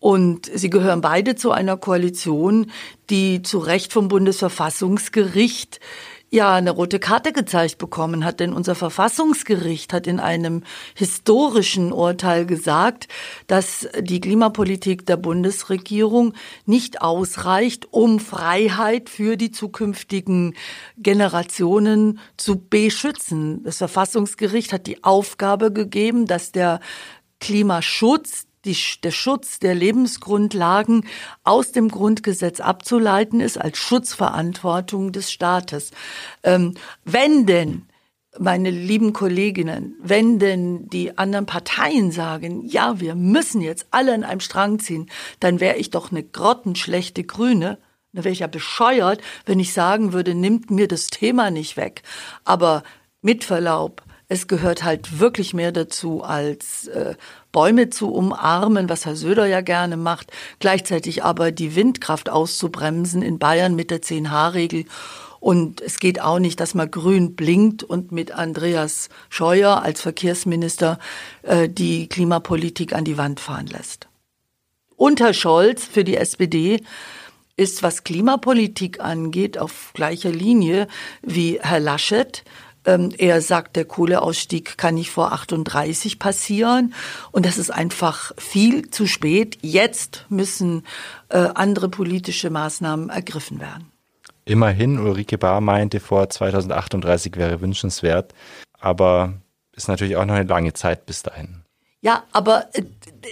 Und 0.00 0.50
sie 0.52 0.70
gehören 0.70 1.00
beide 1.00 1.34
zu 1.36 1.50
einer 1.50 1.76
Koalition, 1.76 2.70
die 3.10 3.42
zu 3.42 3.58
Recht 3.58 3.92
vom 3.92 4.08
Bundesverfassungsgericht 4.08 5.80
ja 6.30 6.54
eine 6.54 6.70
rote 6.70 6.98
Karte 6.98 7.32
gezeigt 7.32 7.78
bekommen 7.78 8.24
hat, 8.24 8.40
denn 8.40 8.52
unser 8.52 8.74
Verfassungsgericht 8.74 9.92
hat 9.92 10.06
in 10.06 10.20
einem 10.20 10.62
historischen 10.94 11.92
Urteil 11.92 12.44
gesagt, 12.44 13.08
dass 13.46 13.88
die 14.00 14.20
Klimapolitik 14.20 15.06
der 15.06 15.16
Bundesregierung 15.16 16.34
nicht 16.66 17.00
ausreicht, 17.00 17.88
um 17.92 18.20
Freiheit 18.20 19.08
für 19.08 19.36
die 19.36 19.52
zukünftigen 19.52 20.54
Generationen 20.98 22.18
zu 22.36 22.56
beschützen. 22.56 23.62
Das 23.64 23.78
Verfassungsgericht 23.78 24.72
hat 24.72 24.86
die 24.86 25.04
Aufgabe 25.04 25.72
gegeben, 25.72 26.26
dass 26.26 26.52
der 26.52 26.80
Klimaschutz 27.40 28.47
die, 28.68 28.76
der 29.02 29.10
Schutz 29.10 29.58
der 29.58 29.74
Lebensgrundlagen 29.74 31.06
aus 31.42 31.72
dem 31.72 31.88
Grundgesetz 31.88 32.60
abzuleiten 32.60 33.40
ist 33.40 33.58
als 33.58 33.78
Schutzverantwortung 33.78 35.12
des 35.12 35.32
Staates. 35.32 35.90
Ähm, 36.42 36.74
wenn 37.04 37.46
denn 37.46 37.86
meine 38.38 38.70
lieben 38.70 39.12
Kolleginnen, 39.12 39.96
wenn 40.00 40.38
denn 40.38 40.88
die 40.90 41.16
anderen 41.16 41.46
Parteien 41.46 42.12
sagen, 42.12 42.64
ja, 42.66 43.00
wir 43.00 43.14
müssen 43.14 43.60
jetzt 43.60 43.86
alle 43.90 44.14
in 44.14 44.22
einem 44.22 44.40
Strang 44.40 44.78
ziehen, 44.78 45.10
dann 45.40 45.60
wäre 45.60 45.76
ich 45.76 45.90
doch 45.90 46.10
eine 46.10 46.22
grottenschlechte 46.22 47.24
Grüne. 47.24 47.78
Dann 48.12 48.24
wäre 48.24 48.32
ich 48.32 48.40
ja 48.40 48.46
bescheuert, 48.46 49.20
wenn 49.46 49.60
ich 49.60 49.72
sagen 49.72 50.12
würde, 50.12 50.34
nimmt 50.34 50.70
mir 50.70 50.88
das 50.88 51.08
Thema 51.08 51.50
nicht 51.50 51.76
weg. 51.76 52.02
Aber 52.44 52.82
mit 53.22 53.44
Verlaub, 53.44 54.02
es 54.28 54.46
gehört 54.46 54.84
halt 54.84 55.18
wirklich 55.18 55.54
mehr 55.54 55.72
dazu, 55.72 56.22
als 56.22 56.86
äh, 56.88 57.14
Bäume 57.52 57.90
zu 57.90 58.12
umarmen, 58.12 58.88
was 58.88 59.06
Herr 59.06 59.16
Söder 59.16 59.46
ja 59.46 59.60
gerne 59.60 59.96
macht, 59.96 60.30
gleichzeitig 60.58 61.24
aber 61.24 61.50
die 61.50 61.74
Windkraft 61.74 62.28
auszubremsen 62.28 63.22
in 63.22 63.38
Bayern 63.38 63.74
mit 63.74 63.90
der 63.90 64.02
10-H-Regel. 64.02 64.84
Und 65.40 65.80
es 65.80 65.98
geht 65.98 66.20
auch 66.20 66.40
nicht, 66.40 66.60
dass 66.60 66.74
man 66.74 66.90
grün 66.90 67.36
blinkt 67.36 67.84
und 67.84 68.12
mit 68.12 68.32
Andreas 68.32 69.08
Scheuer 69.28 69.82
als 69.82 70.00
Verkehrsminister 70.00 70.98
äh, 71.42 71.68
die 71.68 72.08
Klimapolitik 72.08 72.92
an 72.92 73.04
die 73.04 73.18
Wand 73.18 73.38
fahren 73.38 73.66
lässt. 73.66 74.08
Unter 74.96 75.32
Scholz 75.32 75.84
für 75.84 76.02
die 76.02 76.16
SPD 76.16 76.82
ist, 77.56 77.82
was 77.82 78.04
Klimapolitik 78.04 79.00
angeht, 79.00 79.58
auf 79.58 79.92
gleicher 79.94 80.30
Linie 80.30 80.88
wie 81.22 81.60
Herr 81.60 81.80
Laschet 81.80 82.44
er 83.18 83.40
sagt, 83.42 83.76
der 83.76 83.84
Kohleausstieg 83.84 84.78
kann 84.78 84.94
nicht 84.94 85.10
vor 85.10 85.32
38 85.32 86.18
passieren. 86.18 86.94
Und 87.32 87.44
das 87.44 87.58
ist 87.58 87.70
einfach 87.70 88.32
viel 88.38 88.90
zu 88.90 89.06
spät. 89.06 89.58
Jetzt 89.60 90.26
müssen 90.28 90.84
äh, 91.28 91.48
andere 91.54 91.88
politische 91.88 92.50
Maßnahmen 92.50 93.10
ergriffen 93.10 93.60
werden. 93.60 93.90
Immerhin, 94.44 94.98
Ulrike 94.98 95.36
Bahr 95.36 95.60
meinte, 95.60 96.00
vor 96.00 96.30
2038 96.30 97.36
wäre 97.36 97.60
wünschenswert. 97.60 98.32
Aber 98.80 99.34
ist 99.74 99.88
natürlich 99.88 100.16
auch 100.16 100.24
noch 100.24 100.34
eine 100.34 100.48
lange 100.48 100.72
Zeit 100.72 101.06
bis 101.06 101.22
dahin. 101.22 101.62
Ja, 102.00 102.24
aber 102.32 102.68
äh, 102.74 102.82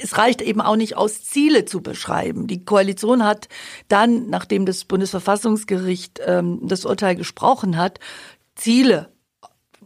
es 0.02 0.18
reicht 0.18 0.42
eben 0.42 0.60
auch 0.60 0.76
nicht 0.76 0.96
aus, 0.96 1.24
Ziele 1.24 1.64
zu 1.64 1.82
beschreiben. 1.82 2.46
Die 2.46 2.64
Koalition 2.64 3.24
hat 3.24 3.48
dann, 3.88 4.28
nachdem 4.28 4.66
das 4.66 4.84
Bundesverfassungsgericht 4.84 6.20
ähm, 6.24 6.60
das 6.62 6.84
Urteil 6.84 7.16
gesprochen 7.16 7.76
hat, 7.76 8.00
Ziele 8.56 9.08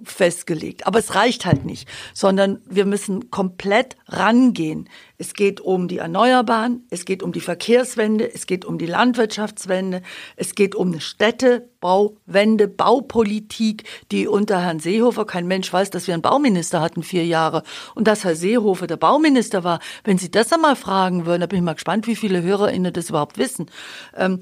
festgelegt. 0.04 0.86
Aber 0.86 0.98
es 0.98 1.14
reicht 1.14 1.46
halt 1.46 1.64
nicht, 1.64 1.88
sondern 2.14 2.60
wir 2.68 2.86
müssen 2.86 3.30
komplett 3.30 3.96
rangehen. 4.06 4.88
Es 5.18 5.34
geht 5.34 5.60
um 5.60 5.86
die 5.86 5.98
Erneuerbaren, 5.98 6.86
es 6.88 7.04
geht 7.04 7.22
um 7.22 7.32
die 7.32 7.40
Verkehrswende, 7.40 8.32
es 8.32 8.46
geht 8.46 8.64
um 8.64 8.78
die 8.78 8.86
Landwirtschaftswende, 8.86 10.00
es 10.36 10.54
geht 10.54 10.74
um 10.74 10.88
eine 10.88 11.00
Städtebauwende, 11.02 12.68
Baupolitik, 12.68 13.84
die 14.10 14.26
unter 14.26 14.62
Herrn 14.62 14.80
Seehofer, 14.80 15.26
kein 15.26 15.46
Mensch 15.46 15.70
weiß, 15.70 15.90
dass 15.90 16.06
wir 16.06 16.14
einen 16.14 16.22
Bauminister 16.22 16.80
hatten, 16.80 17.02
vier 17.02 17.26
Jahre, 17.26 17.64
und 17.94 18.08
dass 18.08 18.24
Herr 18.24 18.34
Seehofer 18.34 18.86
der 18.86 18.96
Bauminister 18.96 19.62
war. 19.62 19.80
Wenn 20.04 20.16
Sie 20.16 20.30
das 20.30 20.52
einmal 20.52 20.76
fragen 20.76 21.26
würden, 21.26 21.42
da 21.42 21.46
bin 21.46 21.58
ich 21.58 21.64
mal 21.64 21.74
gespannt, 21.74 22.06
wie 22.06 22.16
viele 22.16 22.42
HörerInnen 22.42 22.92
das 22.92 23.10
überhaupt 23.10 23.36
wissen. 23.36 23.70
Ähm, 24.16 24.40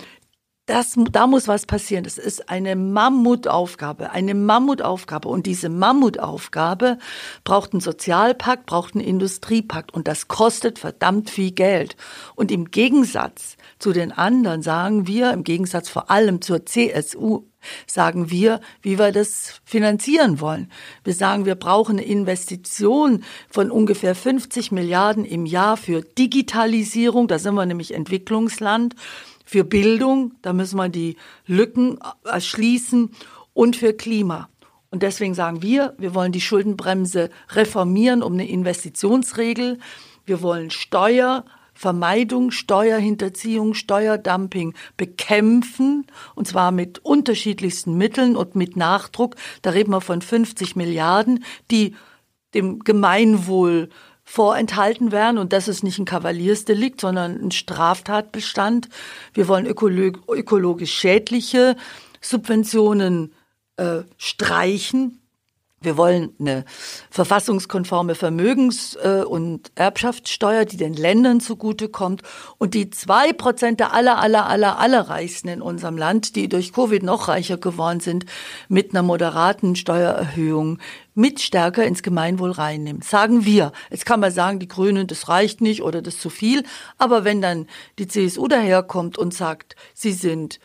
das, 0.69 0.95
da 1.11 1.27
muss 1.27 1.49
was 1.49 1.65
passieren. 1.65 2.05
Das 2.05 2.19
ist 2.19 2.51
eine 2.51 2.77
Mammutaufgabe, 2.77 4.11
eine 4.11 4.35
Mammutaufgabe. 4.35 5.29
Und 5.29 5.47
diese 5.47 5.69
Mammutaufgabe 5.69 6.99
braucht 7.43 7.73
einen 7.73 7.81
Sozialpakt, 7.81 8.67
braucht 8.67 8.95
einen 8.95 9.05
Industriepakt. 9.05 9.95
Und 9.95 10.09
das 10.09 10.29
kostet 10.29 10.79
verdammt 10.79 11.31
viel 11.31 11.53
Geld. 11.53 11.97
Und 12.35 12.53
im 12.53 12.71
Gegensatz 12.71 13.57
zu 13.79 13.93
den 13.93 14.13
anderen 14.13 14.63
sagen 14.63 15.07
wir, 15.07 15.33
im 15.33 15.43
Gegensatz 15.43 15.89
vor 15.89 16.11
allem 16.11 16.43
zur 16.43 16.67
CSU, 16.67 17.45
sagen 17.87 18.31
wir, 18.31 18.61
wie 18.83 18.99
wir 18.99 19.13
das 19.13 19.61
finanzieren 19.65 20.41
wollen. 20.41 20.71
Wir 21.05 21.15
sagen, 21.15 21.45
wir 21.45 21.55
brauchen 21.55 21.99
eine 21.99 22.07
Investition 22.07 23.25
von 23.51 23.71
ungefähr 23.71 24.15
50 24.15 24.73
Milliarden 24.73 25.25
im 25.25 25.47
Jahr 25.47 25.77
für 25.77 26.03
Digitalisierung. 26.03 27.29
Da 27.29 27.39
sind 27.39 27.55
wir 27.55 27.67
nämlich 27.67 27.95
Entwicklungsland 27.95 28.95
für 29.45 29.65
Bildung, 29.65 30.35
da 30.43 30.53
müssen 30.53 30.77
wir 30.77 30.91
die 30.91 31.17
Lücken 31.47 31.99
erschließen 32.25 33.11
und 33.55 33.77
für 33.77 33.95
Klima. 33.95 34.51
Und 34.91 35.03
deswegen 35.03 35.35
sagen 35.35 35.63
wir, 35.63 35.95
wir 35.99 36.15
wollen 36.15 36.33
die 36.33 36.41
Schuldenbremse 36.41 37.31
reformieren 37.51 38.23
um 38.23 38.35
eine 38.35 38.49
Investitionsregel. 38.49 39.79
Wir 40.27 40.43
wollen 40.43 40.71
Steuervermeidung, 41.79 42.51
Steuerhinterziehung, 42.51 43.75
Steuerdumping 43.75 44.75
bekämpfen, 44.97 46.07
und 46.35 46.49
zwar 46.49 46.73
mit 46.73 46.99
unterschiedlichsten 47.05 47.97
Mitteln 47.97 48.37
und 48.37 48.57
mit 48.57 48.77
Nachdruck. 48.77 49.37
Da 49.63 49.71
reden 49.71 49.93
wir 49.93 50.01
von 50.01 50.21
50 50.21 50.75
Milliarden, 50.75 51.45
die 51.71 51.95
dem 52.55 52.81
Gemeinwohl 52.81 53.91
vorenthalten 54.25 55.13
werden. 55.13 55.39
Und 55.39 55.53
das 55.53 55.69
ist 55.69 55.85
nicht 55.85 55.99
ein 55.99 56.05
Kavaliersdelikt, 56.05 57.01
sondern 57.01 57.41
ein 57.41 57.51
Straftatbestand. 57.53 58.89
Wir 59.33 59.47
wollen 59.47 59.67
ökologisch 59.67 60.93
schädliche 60.93 61.77
Subventionen 62.21 63.33
äh, 63.77 64.01
streichen. 64.17 65.23
Wir 65.81 65.97
wollen 65.97 66.35
eine 66.41 66.65
verfassungskonforme 67.09 68.17
Vermögens- 68.17 68.97
äh, 68.97 69.23
und 69.23 69.71
Erbschaftssteuer, 69.77 70.65
die 70.65 70.77
den 70.77 70.95
Ländern 70.95 71.39
zugutekommt 71.39 72.23
und 72.59 72.75
die 72.75 72.91
zwei 72.91 73.33
Prozent 73.33 73.79
der 73.79 73.93
aller, 73.93 74.19
aller, 74.19 74.47
aller, 74.47 74.81
aller 74.81 75.03
Reichsten 75.03 75.49
in 75.49 75.63
unserem 75.63 75.97
Land, 75.97 76.35
die 76.35 76.49
durch 76.49 76.73
Covid 76.73 77.05
noch 77.05 77.29
reicher 77.29 77.59
geworden 77.59 78.01
sind, 78.01 78.27
mit 78.69 78.91
einer 78.91 79.03
moderaten 79.03 79.77
Steuererhöhung 79.77 80.79
mit 81.15 81.41
stärker 81.41 81.85
ins 81.85 82.03
Gemeinwohl 82.03 82.53
reinnimmt. 82.53 83.05
Sagen 83.05 83.45
wir. 83.45 83.73
Jetzt 83.91 84.07
kann 84.07 84.21
man 84.21 84.33
sagen, 84.33 84.59
die 84.59 84.69
Grünen, 84.69 85.07
das 85.07 85.29
reicht 85.29 85.61
nicht 85.61 85.83
oder 85.83 86.03
das 86.03 86.19
zu 86.19 86.31
viel. 86.31 86.65
Aber 86.97 87.25
wenn 87.25 87.41
dann 87.41 87.67
die 87.99 88.09
CSU 88.09 88.49
daherkommt 88.49 89.19
und 89.19 89.35
sagt, 89.35 89.77
sie 89.95 90.13
sind 90.13 90.61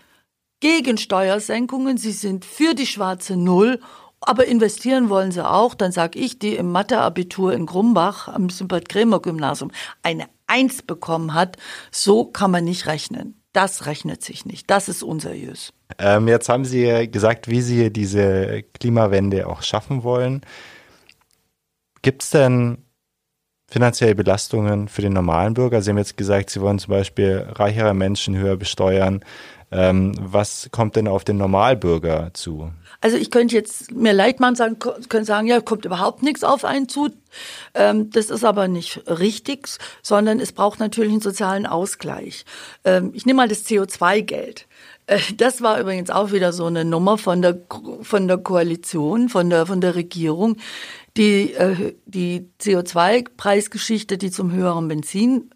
gegen 0.60 0.98
Steuersenkungen, 0.98 1.98
sie 1.98 2.12
sind 2.12 2.46
für 2.46 2.74
die 2.74 2.88
schwarze 2.88 3.36
Null 3.36 3.80
aber 4.26 4.46
investieren 4.46 5.10
wollen 5.10 5.32
sie 5.32 5.48
auch. 5.48 5.76
Dann 5.76 5.92
sage 5.92 6.20
ich, 6.20 6.40
die 6.40 6.56
im 6.56 6.72
Matheabitur 6.72 7.54
in 7.54 7.66
Grumbach 7.66 8.28
am 8.28 8.50
Sympath-Krämer-Gymnasium 8.50 9.72
eine 10.02 10.26
Eins 10.48 10.82
bekommen 10.82 11.34
hat, 11.34 11.58
so 11.92 12.26
kann 12.26 12.52
man 12.52 12.66
nicht 12.66 12.86
rechnen. 12.86 13.42
Das 13.54 13.86
rechnet 13.86 14.24
sich 14.24 14.46
nicht. 14.46 14.70
Das 14.70 14.90
ist 14.90 15.04
unseriös. 15.04 15.74
Ähm, 16.00 16.28
jetzt 16.28 16.50
haben 16.50 16.66
Sie 16.66 17.10
gesagt, 17.10 17.48
wie 17.48 17.62
Sie 17.62 17.92
diese 17.92 18.64
Klimawende 18.74 19.48
auch 19.48 19.62
schaffen 19.62 20.04
wollen. 20.04 20.42
Gibt 22.02 22.24
es 22.24 22.32
denn 22.32 22.80
finanzielle 23.70 24.16
Belastungen 24.16 24.88
für 24.88 25.02
den 25.02 25.14
normalen 25.14 25.54
Bürger? 25.54 25.82
Sie 25.82 25.92
haben 25.92 25.98
jetzt 25.98 26.18
gesagt, 26.18 26.50
Sie 26.50 26.62
wollen 26.62 26.80
zum 26.80 26.92
Beispiel 26.92 27.48
reichere 27.50 27.94
Menschen 27.94 28.36
höher 28.36 28.58
besteuern. 28.58 29.24
Ähm, 29.72 30.14
was 30.20 30.70
kommt 30.72 30.96
denn 30.96 31.08
auf 31.08 31.24
den 31.24 31.38
Normalbürger 31.38 32.32
zu? 32.34 32.72
Also 33.04 33.18
ich 33.18 33.32
könnte 33.32 33.54
jetzt 33.54 33.92
mir 33.92 34.14
leid 34.14 34.40
machen, 34.40 34.56
sagen, 34.56 34.80
können 34.80 35.26
sagen, 35.26 35.46
ja, 35.46 35.60
kommt 35.60 35.84
überhaupt 35.84 36.24
nichts 36.24 36.42
auf 36.46 36.64
einen 36.64 36.88
zu. 36.88 37.10
Ähm, 37.74 38.10
das 38.12 38.30
ist 38.30 38.46
aber 38.46 38.70
nicht 38.70 39.02
richtig, 39.08 39.68
sondern 40.02 40.40
es 40.40 40.54
braucht 40.54 40.80
natürlich 40.80 41.12
einen 41.12 41.20
sozialen 41.20 41.66
Ausgleich. 41.66 42.46
Ähm, 42.86 43.12
ich 43.14 43.26
nehme 43.26 43.38
mal 43.38 43.50
das 43.50 43.66
CO2-Geld. 43.66 44.68
Äh, 45.08 45.20
das 45.36 45.62
war 45.62 45.82
übrigens 45.82 46.12
auch 46.12 46.32
wieder 46.32 46.54
so 46.54 46.66
eine 46.66 46.86
Nummer 46.86 47.18
von 47.18 47.42
der, 47.42 47.60
von 48.04 48.30
der 48.30 48.38
Koalition, 48.38 49.28
von 49.28 49.50
der, 49.50 49.66
von 49.66 49.82
der 49.82 49.96
Regierung. 49.96 50.56
Die, 51.18 51.54
äh, 51.56 51.96
die 52.06 52.48
CO2-Preisgeschichte, 52.62 54.18
die 54.18 54.32
zum 54.32 54.54
höheren 54.54 54.88
Benzin 54.88 55.50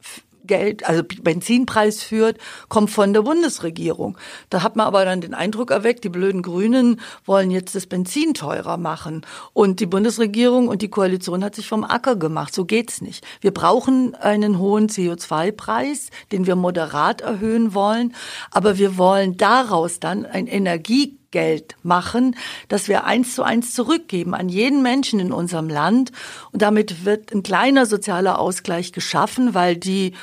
Geld, 0.48 0.88
also 0.88 1.04
Benzinpreis 1.04 2.02
führt, 2.02 2.38
kommt 2.70 2.90
von 2.90 3.14
der 3.14 3.22
Bundesregierung. 3.22 4.18
Da 4.50 4.64
hat 4.64 4.76
man 4.76 4.88
aber 4.88 5.06
dann 5.06 5.22
den 5.22 5.34
Eindruck 5.34 5.72
erweckt, 5.72 6.04
die 6.04 6.10
blöden 6.10 6.42
Grünen 6.42 7.00
wollen 7.26 7.52
jetzt 7.52 7.76
das 7.76 7.86
Benzin 7.86 8.34
teurer 8.34 8.78
machen. 8.78 9.26
Und 9.54 9.80
die 9.80 9.86
Bundesregierung 9.86 10.68
und 10.68 10.82
die 10.82 10.90
Koalition 10.90 11.44
hat 11.44 11.56
sich 11.56 11.68
vom 11.68 11.84
Acker 11.84 12.16
gemacht. 12.16 12.54
So 12.54 12.66
geht's 12.66 13.02
nicht. 13.02 13.26
Wir 13.42 13.52
brauchen 13.52 14.16
einen 14.16 14.60
hohen 14.60 14.88
CO2-Preis, 14.88 16.10
den 16.32 16.48
wir 16.48 16.56
moderat 16.56 17.22
erhöhen 17.22 17.74
wollen. 17.74 18.16
Aber 18.52 18.78
wir 18.78 18.98
wollen 18.98 19.38
daraus 19.38 20.00
dann 20.00 20.26
ein 20.26 20.48
Energie 20.48 21.18
Geld 21.32 21.76
machen, 21.84 22.36
dass 22.68 22.88
wir 22.88 23.06
eins 23.06 23.36
zu 23.36 23.44
eins 23.44 23.74
zurückgeben 23.74 24.34
an 24.34 24.50
jeden 24.50 24.82
Menschen 24.82 25.20
in 25.20 25.32
unserem 25.32 25.70
Land. 25.70 26.12
Und 26.52 26.62
damit 26.62 27.06
wird 27.06 27.34
ein 27.34 27.44
kleiner 27.44 27.86
sozialer 27.86 28.40
Ausgleich 28.40 28.92
geschaffen, 28.92 29.54
weil 29.54 29.76
die 29.76 30.14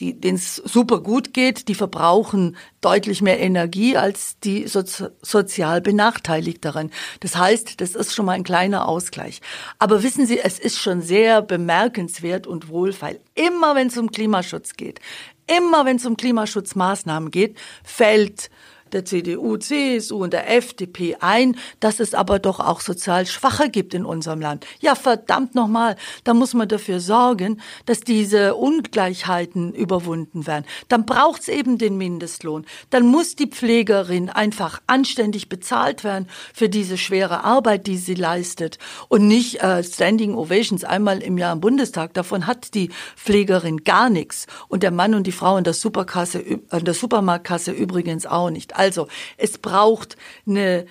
denen 0.00 0.36
es 0.36 0.56
super 0.56 1.00
gut 1.00 1.32
geht, 1.32 1.68
die 1.68 1.74
verbrauchen 1.74 2.56
deutlich 2.80 3.22
mehr 3.22 3.38
Energie 3.38 3.96
als 3.96 4.38
die 4.40 4.66
sozi 4.66 5.06
sozial 5.22 5.80
Benachteiligteren. 5.80 6.90
Das 7.20 7.36
heißt, 7.36 7.80
das 7.80 7.94
ist 7.94 8.14
schon 8.14 8.26
mal 8.26 8.32
ein 8.32 8.44
kleiner 8.44 8.88
Ausgleich. 8.88 9.40
Aber 9.78 10.02
wissen 10.02 10.26
Sie, 10.26 10.40
es 10.40 10.58
ist 10.58 10.78
schon 10.78 11.02
sehr 11.02 11.42
bemerkenswert 11.42 12.46
und 12.46 12.68
wohlfeil. 12.68 13.20
Immer 13.34 13.74
wenn 13.74 13.86
es 13.88 13.98
um 13.98 14.10
Klimaschutz 14.10 14.74
geht, 14.74 15.00
immer 15.46 15.84
wenn 15.84 15.96
es 15.96 16.06
um 16.06 16.16
Klimaschutzmaßnahmen 16.16 17.30
geht, 17.30 17.56
fällt 17.84 18.50
der 18.92 19.04
CDU, 19.04 19.56
CSU 19.56 20.22
und 20.22 20.32
der 20.32 20.54
FDP 20.54 21.16
ein, 21.20 21.56
dass 21.80 22.00
es 22.00 22.14
aber 22.14 22.38
doch 22.38 22.60
auch 22.60 22.80
sozial 22.80 23.26
Schwache 23.26 23.70
gibt 23.70 23.94
in 23.94 24.04
unserem 24.04 24.40
Land. 24.40 24.66
Ja, 24.80 24.94
verdammt 24.94 25.54
nochmal, 25.54 25.96
da 26.24 26.34
muss 26.34 26.54
man 26.54 26.68
dafür 26.68 27.00
sorgen, 27.00 27.60
dass 27.86 28.00
diese 28.00 28.54
Ungleichheiten 28.54 29.72
überwunden 29.74 30.46
werden. 30.46 30.64
Dann 30.88 31.06
braucht's 31.06 31.48
eben 31.48 31.78
den 31.78 31.96
Mindestlohn. 31.96 32.66
Dann 32.90 33.06
muss 33.06 33.36
die 33.36 33.46
Pflegerin 33.46 34.28
einfach 34.28 34.80
anständig 34.86 35.48
bezahlt 35.48 36.04
werden 36.04 36.28
für 36.54 36.68
diese 36.68 36.98
schwere 36.98 37.44
Arbeit, 37.44 37.86
die 37.86 37.96
sie 37.96 38.14
leistet 38.14 38.78
und 39.08 39.26
nicht 39.26 39.62
äh, 39.62 39.82
Standing 39.82 40.34
Ovations 40.34 40.84
einmal 40.84 41.22
im 41.22 41.38
Jahr 41.38 41.52
im 41.52 41.60
Bundestag. 41.60 42.14
Davon 42.14 42.46
hat 42.46 42.74
die 42.74 42.90
Pflegerin 43.16 43.84
gar 43.84 44.10
nichts 44.10 44.46
und 44.68 44.82
der 44.82 44.90
Mann 44.90 45.14
und 45.14 45.26
die 45.26 45.32
Frau 45.32 45.56
in 45.56 45.64
der 45.64 45.74
Superkasse, 45.74 46.38
in 46.40 46.62
der 46.70 46.94
Supermarktkasse 46.94 47.72
übrigens 47.72 48.26
auch 48.26 48.50
nicht. 48.50 48.76
Also 48.82 49.06
es 49.36 49.58
braucht 49.58 50.16
eine 50.46 50.86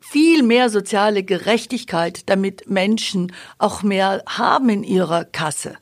viel 0.00 0.42
mehr 0.42 0.70
soziale 0.70 1.22
Gerechtigkeit, 1.22 2.28
damit 2.28 2.68
Menschen 2.68 3.32
auch 3.58 3.82
mehr 3.82 4.22
haben 4.26 4.68
in 4.68 4.84
ihrer 4.84 5.24
Kasse. 5.24 5.76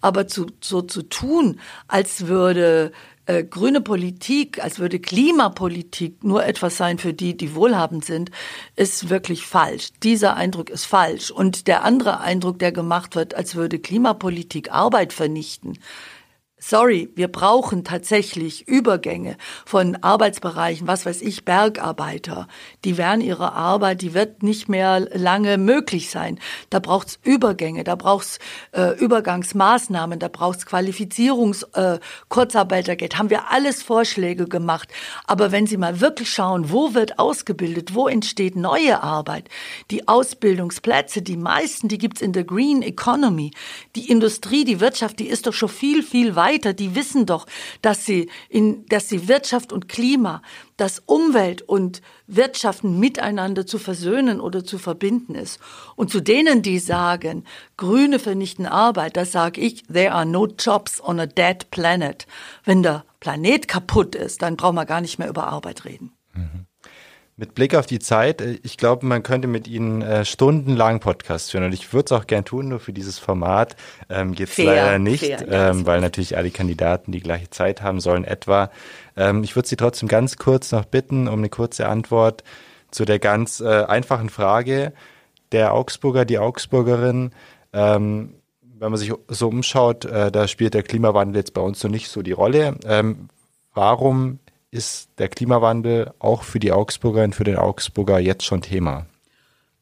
Aber 0.00 0.26
zu, 0.26 0.46
so 0.60 0.82
zu 0.82 1.02
tun, 1.02 1.60
als 1.86 2.26
würde 2.26 2.92
äh, 3.26 3.44
grüne 3.44 3.80
Politik, 3.80 4.62
als 4.62 4.78
würde 4.78 5.00
Klimapolitik 5.00 6.24
nur 6.24 6.46
etwas 6.46 6.76
sein 6.76 6.98
für 6.98 7.12
die, 7.12 7.36
die 7.36 7.54
wohlhabend 7.54 8.04
sind, 8.04 8.30
ist 8.74 9.10
wirklich 9.10 9.42
falsch. 9.44 9.88
Dieser 10.02 10.36
Eindruck 10.36 10.70
ist 10.70 10.84
falsch. 10.84 11.30
Und 11.30 11.66
der 11.66 11.84
andere 11.84 12.20
Eindruck, 12.20 12.58
der 12.58 12.72
gemacht 12.72 13.16
wird, 13.16 13.34
als 13.34 13.54
würde 13.54 13.78
Klimapolitik 13.78 14.72
Arbeit 14.72 15.12
vernichten, 15.12 15.78
Sorry, 16.58 17.10
wir 17.14 17.28
brauchen 17.28 17.84
tatsächlich 17.84 18.66
Übergänge 18.66 19.36
von 19.66 19.94
Arbeitsbereichen, 19.96 20.86
was 20.86 21.04
weiß 21.04 21.20
ich, 21.20 21.44
Bergarbeiter. 21.44 22.48
Die 22.82 22.96
werden 22.96 23.20
ihre 23.20 23.52
Arbeit, 23.52 24.00
die 24.00 24.14
wird 24.14 24.42
nicht 24.42 24.66
mehr 24.66 25.00
lange 25.00 25.58
möglich 25.58 26.08
sein. 26.08 26.40
Da 26.70 26.78
braucht's 26.78 27.18
Übergänge, 27.22 27.84
da 27.84 27.94
braucht's 27.94 28.38
äh, 28.72 28.98
Übergangsmaßnahmen, 28.98 30.18
da 30.18 30.28
braucht's 30.28 30.64
Qualifizierungs, 30.64 31.64
äh, 31.74 31.98
Kurzarbeitergeld. 32.30 33.18
Haben 33.18 33.28
wir 33.28 33.50
alles 33.50 33.82
Vorschläge 33.82 34.46
gemacht. 34.46 34.88
Aber 35.26 35.52
wenn 35.52 35.66
Sie 35.66 35.76
mal 35.76 36.00
wirklich 36.00 36.30
schauen, 36.30 36.70
wo 36.72 36.94
wird 36.94 37.18
ausgebildet, 37.18 37.94
wo 37.94 38.08
entsteht 38.08 38.56
neue 38.56 39.02
Arbeit, 39.02 39.50
die 39.90 40.08
Ausbildungsplätze, 40.08 41.20
die 41.20 41.36
meisten, 41.36 41.88
die 41.88 41.98
gibt's 41.98 42.22
in 42.22 42.32
der 42.32 42.44
Green 42.44 42.80
Economy. 42.80 43.50
Die 43.94 44.10
Industrie, 44.10 44.64
die 44.64 44.80
Wirtschaft, 44.80 45.18
die 45.18 45.28
ist 45.28 45.46
doch 45.46 45.52
schon 45.52 45.68
viel, 45.68 46.02
viel 46.02 46.34
weiter 46.34 46.55
weiter, 46.56 46.72
die 46.72 46.94
wissen 46.94 47.26
doch, 47.26 47.46
dass 47.82 48.04
sie 48.04 48.30
in, 48.48 48.86
dass 48.86 49.08
sie 49.08 49.28
Wirtschaft 49.28 49.72
und 49.72 49.88
Klima, 49.88 50.42
dass 50.76 51.02
Umwelt 51.06 51.62
und 51.62 52.02
Wirtschaften 52.26 52.98
miteinander 52.98 53.66
zu 53.66 53.78
versöhnen 53.78 54.40
oder 54.40 54.64
zu 54.64 54.78
verbinden 54.78 55.34
ist. 55.34 55.60
Und 55.96 56.10
zu 56.10 56.20
denen, 56.20 56.62
die 56.62 56.78
sagen, 56.78 57.44
Grüne 57.76 58.18
vernichten 58.18 58.66
Arbeit, 58.66 59.16
das 59.16 59.32
sage 59.32 59.60
ich, 59.60 59.84
there 59.84 60.12
are 60.12 60.26
no 60.26 60.46
jobs 60.46 61.00
on 61.02 61.20
a 61.20 61.26
dead 61.26 61.70
planet. 61.70 62.26
Wenn 62.64 62.82
der 62.82 63.04
Planet 63.20 63.68
kaputt 63.68 64.14
ist, 64.14 64.42
dann 64.42 64.56
brauchen 64.56 64.76
wir 64.76 64.86
gar 64.86 65.00
nicht 65.00 65.18
mehr 65.18 65.28
über 65.28 65.46
Arbeit 65.46 65.84
reden. 65.84 66.12
Mhm. 66.34 66.66
Mit 67.38 67.54
Blick 67.54 67.74
auf 67.74 67.84
die 67.84 67.98
Zeit, 67.98 68.40
äh, 68.40 68.58
ich 68.62 68.78
glaube, 68.78 69.04
man 69.04 69.22
könnte 69.22 69.46
mit 69.46 69.68
Ihnen 69.68 70.00
äh, 70.00 70.24
stundenlang 70.24 71.00
Podcast 71.00 71.50
führen 71.50 71.64
und 71.64 71.74
ich 71.74 71.92
würde 71.92 72.06
es 72.06 72.12
auch 72.12 72.26
gern 72.26 72.46
tun, 72.46 72.68
nur 72.68 72.80
für 72.80 72.94
dieses 72.94 73.18
Format 73.18 73.76
ähm, 74.08 74.34
geht 74.34 74.48
es 74.48 74.56
leider 74.56 74.98
nicht, 74.98 75.22
fair, 75.22 75.46
ähm, 75.50 75.84
weil 75.84 76.00
natürlich 76.00 76.38
alle 76.38 76.50
Kandidaten 76.50 77.12
die 77.12 77.20
gleiche 77.20 77.50
Zeit 77.50 77.82
haben 77.82 78.00
sollen 78.00 78.24
etwa. 78.24 78.70
Ähm, 79.18 79.44
ich 79.44 79.54
würde 79.54 79.68
Sie 79.68 79.76
trotzdem 79.76 80.08
ganz 80.08 80.38
kurz 80.38 80.72
noch 80.72 80.86
bitten 80.86 81.28
um 81.28 81.40
eine 81.40 81.50
kurze 81.50 81.88
Antwort 81.88 82.42
zu 82.90 83.04
der 83.04 83.18
ganz 83.18 83.60
äh, 83.60 83.84
einfachen 83.84 84.30
Frage 84.30 84.94
der 85.52 85.74
Augsburger, 85.74 86.24
die 86.24 86.38
Augsburgerin. 86.38 87.32
Ähm, 87.74 88.32
wenn 88.78 88.90
man 88.90 88.98
sich 88.98 89.12
so 89.28 89.48
umschaut, 89.48 90.06
äh, 90.06 90.32
da 90.32 90.48
spielt 90.48 90.72
der 90.72 90.82
Klimawandel 90.82 91.36
jetzt 91.36 91.52
bei 91.52 91.60
uns 91.60 91.82
noch 91.84 91.90
nicht 91.90 92.08
so 92.08 92.22
die 92.22 92.32
Rolle. 92.32 92.76
Ähm, 92.86 93.28
warum 93.74 94.38
ist 94.76 95.08
der 95.18 95.28
Klimawandel 95.28 96.12
auch 96.18 96.42
für 96.42 96.60
die 96.60 96.72
Augsburger 96.72 97.24
und 97.24 97.34
für 97.34 97.44
den 97.44 97.56
Augsburger 97.56 98.18
jetzt 98.18 98.44
schon 98.44 98.60
Thema? 98.60 99.06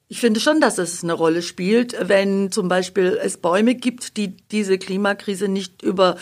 Ich 0.09 0.21
finde 0.21 0.39
schon, 0.39 0.61
dass 0.61 0.79
es 0.79 1.03
eine 1.03 1.15
Rolle 1.15 1.43
spielt, 1.43 1.97
wenn 2.09 2.53
zum 2.53 2.69
Beispiel 2.69 3.19
es 3.21 3.39
Bäume 3.39 3.75
gibt, 3.75 4.17
die 4.17 4.37
diese 4.37 4.79
Klimakrise 4.79 5.49
nicht 5.49 5.83
über, 5.83 6.17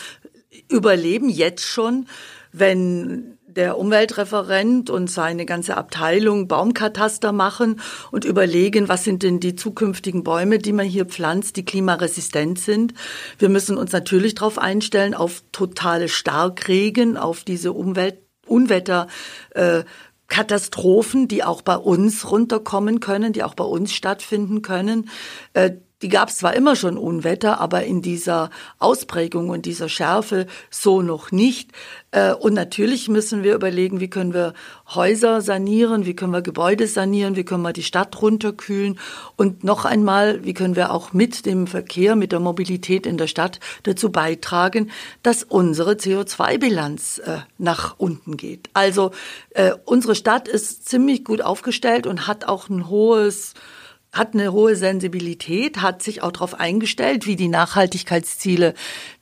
überleben, 0.70 1.28
jetzt 1.28 1.66
schon, 1.66 2.06
wenn 2.52 3.38
der 3.46 3.76
Umweltreferent 3.76 4.88
und 4.88 5.10
seine 5.10 5.44
ganze 5.44 5.76
Abteilung 5.76 6.48
Baumkataster 6.48 7.32
machen 7.32 7.80
und 8.10 8.24
überlegen, 8.24 8.88
was 8.88 9.04
sind 9.04 9.22
denn 9.22 9.40
die 9.40 9.56
zukünftigen 9.56 10.24
Bäume, 10.24 10.58
die 10.58 10.72
man 10.72 10.86
hier 10.86 11.04
pflanzt, 11.04 11.56
die 11.56 11.64
klimaresistent 11.64 12.58
sind. 12.58 12.94
Wir 13.38 13.50
müssen 13.50 13.76
uns 13.76 13.92
natürlich 13.92 14.34
darauf 14.34 14.58
einstellen, 14.58 15.12
auf 15.12 15.42
totale 15.52 16.08
Starkregen, 16.08 17.18
auf 17.18 17.44
diese 17.44 17.72
Umwelt 17.72 18.18
Unwetter, 18.52 19.08
äh, 19.50 19.84
Katastrophen, 20.28 21.28
die 21.28 21.44
auch 21.44 21.62
bei 21.62 21.76
uns 21.76 22.30
runterkommen 22.30 23.00
können, 23.00 23.32
die 23.32 23.42
auch 23.42 23.54
bei 23.54 23.64
uns 23.64 23.92
stattfinden 23.92 24.62
können. 24.62 25.10
Äh, 25.52 25.72
die 26.02 26.08
gab 26.08 26.28
es 26.28 26.38
zwar 26.38 26.54
immer 26.54 26.76
schon 26.76 26.98
Unwetter, 26.98 27.60
aber 27.60 27.84
in 27.84 28.02
dieser 28.02 28.50
Ausprägung 28.78 29.48
und 29.48 29.66
dieser 29.66 29.88
Schärfe 29.88 30.46
so 30.70 31.00
noch 31.00 31.30
nicht. 31.30 31.70
Äh, 32.10 32.34
und 32.34 32.54
natürlich 32.54 33.08
müssen 33.08 33.42
wir 33.42 33.54
überlegen, 33.54 34.00
wie 34.00 34.10
können 34.10 34.34
wir 34.34 34.54
Häuser 34.94 35.40
sanieren, 35.40 36.04
wie 36.04 36.14
können 36.14 36.32
wir 36.32 36.42
Gebäude 36.42 36.86
sanieren, 36.86 37.36
wie 37.36 37.44
können 37.44 37.62
wir 37.62 37.72
die 37.72 37.82
Stadt 37.82 38.20
runterkühlen 38.20 38.98
und 39.36 39.64
noch 39.64 39.84
einmal, 39.84 40.44
wie 40.44 40.54
können 40.54 40.76
wir 40.76 40.92
auch 40.92 41.12
mit 41.12 41.46
dem 41.46 41.66
Verkehr, 41.66 42.16
mit 42.16 42.32
der 42.32 42.40
Mobilität 42.40 43.06
in 43.06 43.16
der 43.16 43.28
Stadt 43.28 43.60
dazu 43.84 44.10
beitragen, 44.10 44.90
dass 45.22 45.44
unsere 45.44 45.92
CO2-Bilanz 45.92 47.18
äh, 47.18 47.38
nach 47.58 47.94
unten 47.98 48.36
geht. 48.36 48.68
Also 48.74 49.12
äh, 49.50 49.72
unsere 49.84 50.14
Stadt 50.14 50.48
ist 50.48 50.88
ziemlich 50.88 51.24
gut 51.24 51.42
aufgestellt 51.42 52.06
und 52.06 52.26
hat 52.26 52.46
auch 52.46 52.68
ein 52.68 52.88
hohes 52.88 53.54
hat 54.12 54.34
eine 54.34 54.52
hohe 54.52 54.76
Sensibilität, 54.76 55.80
hat 55.80 56.02
sich 56.02 56.22
auch 56.22 56.32
darauf 56.32 56.60
eingestellt, 56.60 57.26
wie 57.26 57.34
die 57.34 57.48
Nachhaltigkeitsziele 57.48 58.74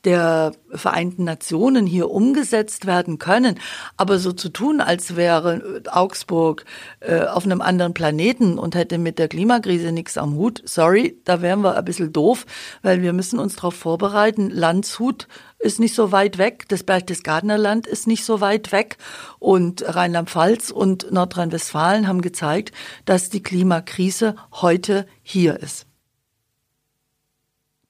der 0.05 0.53
Vereinten 0.73 1.25
Nationen 1.25 1.87
hier 1.87 2.11
umgesetzt 2.11 2.87
werden 2.87 3.19
können. 3.19 3.59
Aber 3.97 4.19
so 4.19 4.33
zu 4.33 4.49
tun, 4.49 4.81
als 4.81 5.15
wäre 5.15 5.83
Augsburg 5.91 6.65
äh, 7.01 7.21
auf 7.21 7.45
einem 7.45 7.61
anderen 7.61 7.95
Planeten 7.95 8.59
und 8.59 8.75
hätte 8.75 8.99
mit 8.99 9.21
der 9.21 9.29
Klimakrise 9.29 9.93
nichts 9.93 10.19
am 10.19 10.35
Hut, 10.35 10.63
sorry, 10.65 11.21
da 11.25 11.41
wären 11.41 11.61
wir 11.61 11.77
ein 11.77 11.85
bisschen 11.85 12.13
doof, 12.13 12.45
weil 12.83 13.01
wir 13.01 13.13
müssen 13.13 13.39
uns 13.39 13.57
darauf 13.57 13.75
vorbereiten. 13.75 14.51
Landshut 14.51 15.29
ist 15.61 15.79
nicht 15.79 15.95
so 15.95 16.11
weit 16.11 16.39
weg, 16.39 16.65
das 16.69 16.83
Berchtesgadener 16.83 17.59
Land 17.59 17.87
ist 17.87 18.07
nicht 18.07 18.25
so 18.25 18.41
weit 18.41 18.73
weg 18.73 18.97
und 19.39 19.83
Rheinland-Pfalz 19.87 20.71
und 20.71 21.13
Nordrhein-Westfalen 21.13 22.09
haben 22.09 22.23
gezeigt, 22.23 22.73
dass 23.05 23.29
die 23.29 23.43
Klimakrise 23.43 24.35
heute 24.53 25.07
hier 25.23 25.61
ist. 25.61 25.87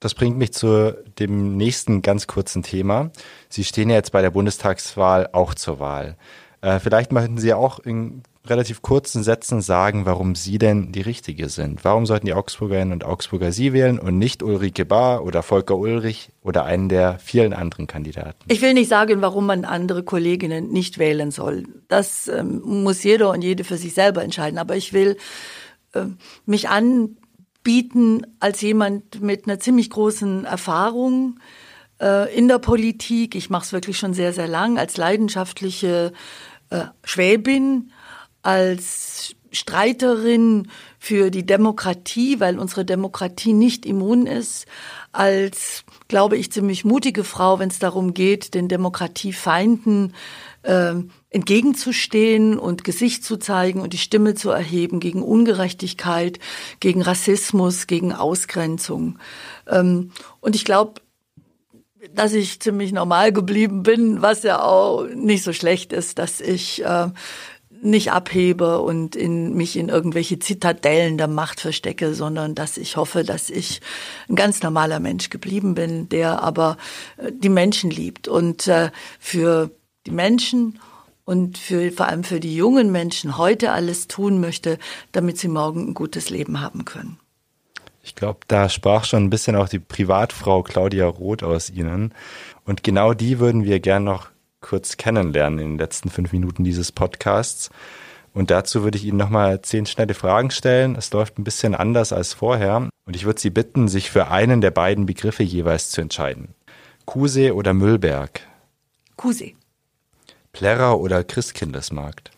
Das 0.01 0.15
bringt 0.15 0.37
mich 0.37 0.51
zu 0.51 0.97
dem 1.19 1.55
nächsten 1.57 2.01
ganz 2.01 2.27
kurzen 2.27 2.63
Thema. 2.63 3.11
Sie 3.49 3.63
stehen 3.63 3.89
ja 3.89 3.95
jetzt 3.95 4.11
bei 4.11 4.21
der 4.21 4.31
Bundestagswahl 4.31 5.29
auch 5.31 5.53
zur 5.53 5.79
Wahl. 5.79 6.17
Äh, 6.61 6.79
vielleicht 6.79 7.11
möchten 7.11 7.37
Sie 7.37 7.53
auch 7.53 7.79
in 7.79 8.23
relativ 8.47 8.81
kurzen 8.81 9.23
Sätzen 9.23 9.61
sagen, 9.61 10.05
warum 10.05 10.35
Sie 10.35 10.57
denn 10.57 10.91
die 10.91 11.01
Richtige 11.01 11.47
sind. 11.49 11.83
Warum 11.83 12.05
sollten 12.05 12.25
die 12.25 12.33
Augsburgerinnen 12.33 12.91
und 12.91 13.03
Augsburger 13.03 13.51
Sie 13.51 13.71
wählen 13.71 13.99
und 13.99 14.17
nicht 14.17 14.41
Ulrike 14.41 14.83
Bahr 14.83 15.23
oder 15.23 15.43
Volker 15.43 15.77
Ulrich 15.77 16.29
oder 16.41 16.65
einen 16.65 16.89
der 16.89 17.19
vielen 17.19 17.53
anderen 17.53 17.85
Kandidaten? 17.85 18.39
Ich 18.47 18.61
will 18.61 18.73
nicht 18.73 18.89
sagen, 18.89 19.21
warum 19.21 19.45
man 19.45 19.63
andere 19.63 20.03
Kolleginnen 20.03 20.69
nicht 20.71 20.97
wählen 20.97 21.29
soll. 21.29 21.65
Das 21.87 22.27
ähm, 22.27 22.61
muss 22.63 23.03
jeder 23.03 23.29
und 23.29 23.43
jede 23.43 23.63
für 23.63 23.77
sich 23.77 23.93
selber 23.93 24.23
entscheiden. 24.23 24.57
Aber 24.57 24.75
ich 24.75 24.91
will 24.91 25.17
äh, 25.93 26.05
mich 26.45 26.67
anbieten 26.69 28.25
als 28.39 28.61
jemand 28.61 29.21
mit 29.21 29.45
einer 29.45 29.59
ziemlich 29.59 29.91
großen 29.91 30.45
Erfahrung 30.45 31.39
äh, 32.01 32.35
in 32.35 32.47
der 32.47 32.57
Politik. 32.57 33.35
Ich 33.35 33.51
mache 33.51 33.65
es 33.65 33.73
wirklich 33.73 33.99
schon 33.99 34.15
sehr, 34.15 34.33
sehr 34.33 34.47
lang 34.47 34.79
als 34.79 34.97
leidenschaftliche 34.97 36.11
äh, 36.71 36.85
Schwäbin 37.03 37.91
als 38.41 39.35
Streiterin 39.51 40.69
für 40.97 41.29
die 41.29 41.45
Demokratie, 41.45 42.39
weil 42.39 42.57
unsere 42.57 42.85
Demokratie 42.85 43.53
nicht 43.53 43.85
immun 43.85 44.25
ist, 44.25 44.65
als, 45.11 45.83
glaube 46.07 46.37
ich, 46.37 46.51
ziemlich 46.51 46.85
mutige 46.85 47.23
Frau, 47.23 47.59
wenn 47.59 47.69
es 47.69 47.79
darum 47.79 48.13
geht, 48.13 48.53
den 48.53 48.69
Demokratiefeinden 48.69 50.13
äh, 50.63 50.93
entgegenzustehen 51.29 52.57
und 52.57 52.83
Gesicht 52.85 53.25
zu 53.25 53.37
zeigen 53.37 53.81
und 53.81 53.93
die 53.93 53.97
Stimme 53.97 54.35
zu 54.35 54.51
erheben 54.51 55.01
gegen 55.01 55.21
Ungerechtigkeit, 55.21 56.39
gegen 56.79 57.01
Rassismus, 57.01 57.87
gegen 57.87 58.13
Ausgrenzung. 58.13 59.19
Ähm, 59.67 60.11
und 60.39 60.55
ich 60.55 60.63
glaube, 60.63 61.01
dass 62.13 62.33
ich 62.33 62.59
ziemlich 62.59 62.91
normal 62.93 63.31
geblieben 63.31 63.83
bin, 63.83 64.21
was 64.21 64.43
ja 64.43 64.61
auch 64.61 65.05
nicht 65.07 65.43
so 65.43 65.53
schlecht 65.53 65.93
ist, 65.93 66.17
dass 66.17 66.41
ich 66.41 66.83
äh, 66.83 67.09
nicht 67.81 68.11
abhebe 68.11 68.79
und 68.79 69.15
in 69.15 69.55
mich 69.55 69.75
in 69.75 69.89
irgendwelche 69.89 70.39
Zitadellen 70.39 71.17
der 71.17 71.27
Macht 71.27 71.59
verstecke, 71.59 72.13
sondern 72.13 72.55
dass 72.55 72.77
ich 72.77 72.97
hoffe, 72.97 73.23
dass 73.23 73.49
ich 73.49 73.81
ein 74.29 74.35
ganz 74.35 74.61
normaler 74.61 74.99
Mensch 74.99 75.29
geblieben 75.29 75.73
bin, 75.73 76.07
der 76.09 76.43
aber 76.43 76.77
äh, 77.17 77.31
die 77.31 77.49
Menschen 77.49 77.89
liebt 77.89 78.27
und 78.27 78.67
äh, 78.67 78.91
für 79.19 79.71
die 80.05 80.11
Menschen 80.11 80.79
und 81.25 81.57
für, 81.57 81.91
vor 81.91 82.07
allem 82.07 82.23
für 82.23 82.39
die 82.39 82.55
jungen 82.55 82.91
Menschen 82.91 83.37
heute 83.37 83.71
alles 83.71 84.07
tun 84.07 84.39
möchte, 84.39 84.77
damit 85.11 85.37
sie 85.37 85.47
morgen 85.47 85.89
ein 85.89 85.93
gutes 85.93 86.29
Leben 86.29 86.61
haben 86.61 86.85
können. 86.85 87.19
Ich 88.03 88.15
glaube, 88.15 88.39
da 88.47 88.67
sprach 88.67 89.05
schon 89.05 89.25
ein 89.25 89.29
bisschen 89.29 89.55
auch 89.55 89.69
die 89.69 89.79
Privatfrau 89.79 90.63
Claudia 90.63 91.05
Roth 91.05 91.43
aus 91.43 91.69
Ihnen. 91.69 92.13
Und 92.65 92.83
genau 92.83 93.13
die 93.13 93.39
würden 93.39 93.63
wir 93.63 93.79
gern 93.79 94.03
noch 94.03 94.29
kurz 94.61 94.97
kennenlernen 94.97 95.59
in 95.59 95.69
den 95.71 95.77
letzten 95.77 96.09
fünf 96.09 96.31
Minuten 96.31 96.63
dieses 96.63 96.91
Podcasts. 96.91 97.69
Und 98.33 98.49
dazu 98.49 98.83
würde 98.83 98.97
ich 98.97 99.03
Ihnen 99.03 99.17
nochmal 99.17 99.61
zehn 99.61 99.85
schnelle 99.85 100.13
Fragen 100.13 100.51
stellen. 100.51 100.95
Es 100.95 101.11
läuft 101.11 101.37
ein 101.37 101.43
bisschen 101.43 101.75
anders 101.75 102.13
als 102.13 102.33
vorher. 102.33 102.89
Und 103.05 103.15
ich 103.15 103.25
würde 103.25 103.41
Sie 103.41 103.49
bitten, 103.49 103.89
sich 103.89 104.09
für 104.09 104.29
einen 104.29 104.61
der 104.61 104.71
beiden 104.71 105.05
Begriffe 105.05 105.43
jeweils 105.43 105.91
zu 105.91 105.99
entscheiden. 105.99 106.55
Kusee 107.05 107.51
oder 107.51 107.73
Müllberg? 107.73 108.41
Kusee. 109.17 109.55
Plärrer 110.53 110.99
oder 110.99 111.23
Christkindlesmarkt? 111.23 112.31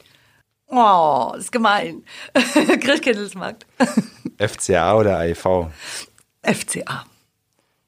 Oh, 0.68 1.34
ist 1.38 1.52
gemein. 1.52 2.04
Christkindlesmarkt. 2.34 3.68
FCA 4.40 4.96
oder 4.96 5.18
AIV? 5.20 5.68
FCA. 6.42 7.06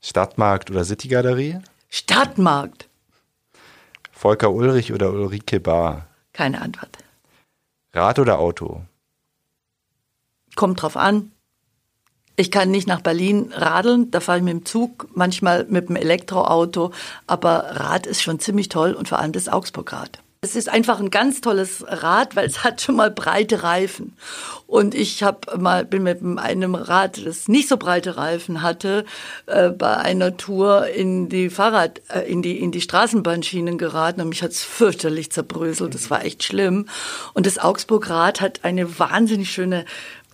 Stadtmarkt 0.02 0.70
oder 0.70 0.86
Citygalerie? 0.86 1.60
Stadtmarkt. 1.90 2.88
Volker 4.16 4.52
Ulrich 4.52 4.94
oder 4.94 5.12
Ulrike 5.12 5.60
Bar? 5.60 6.08
Keine 6.32 6.62
Antwort. 6.62 6.98
Rad 7.94 8.18
oder 8.18 8.40
Auto? 8.40 8.82
Kommt 10.56 10.82
drauf 10.82 10.96
an. 10.96 11.32
Ich 12.38 12.50
kann 12.50 12.72
nicht 12.72 12.88
nach 12.88 13.02
Berlin 13.02 13.52
radeln, 13.54 14.12
da 14.12 14.22
fahre 14.22 14.40
ich 14.40 14.44
mit 14.44 14.54
dem 14.54 14.66
Zug, 14.66 15.08
manchmal 15.14 15.66
mit 15.66 15.90
dem 15.90 15.96
Elektroauto, 15.96 16.92
aber 17.28 17.66
Rad 17.72 18.08
ist 18.08 18.22
schon 18.22 18.40
ziemlich 18.40 18.70
toll 18.70 18.94
und 18.94 19.08
vor 19.08 19.20
allem 19.20 19.32
das 19.32 19.48
Augsburg-Rad. 19.48 20.22
Es 20.46 20.56
ist 20.56 20.70
einfach 20.70 21.00
ein 21.00 21.10
ganz 21.10 21.42
tolles 21.42 21.84
Rad, 21.88 22.36
weil 22.36 22.46
es 22.46 22.64
hat 22.64 22.80
schon 22.80 22.96
mal 22.96 23.10
breite 23.10 23.64
Reifen. 23.64 24.16
Und 24.68 24.94
ich 24.94 25.24
habe 25.24 25.58
mal 25.58 25.86
bin 25.86 26.04
mit 26.04 26.22
einem 26.22 26.76
Rad, 26.76 27.26
das 27.26 27.48
nicht 27.48 27.68
so 27.68 27.78
breite 27.78 28.16
Reifen 28.16 28.62
hatte, 28.62 29.06
äh, 29.48 29.72
bei 29.72 29.98
einer 29.98 30.38
Tour 30.38 30.88
in 30.88 31.30
die 31.30 31.50
Fahrrad, 31.50 32.00
äh, 32.14 32.32
in 32.32 32.44
die 32.44 32.60
in 32.60 32.72
die 32.72 32.82
Straßenbahnschienen 32.82 33.80
geraten 33.80 34.22
und 34.22 34.30
mich 34.30 34.44
hat's 34.44 34.62
fürchterlich 34.62 35.32
zerbröselt. 35.32 35.96
Das 35.96 36.12
war 36.12 36.24
echt 36.24 36.44
schlimm. 36.44 36.88
Und 37.34 37.48
das 37.48 37.58
Augsburg-Rad 37.58 38.40
hat 38.40 38.60
eine 38.64 39.00
wahnsinnig 39.00 39.50
schöne 39.50 39.84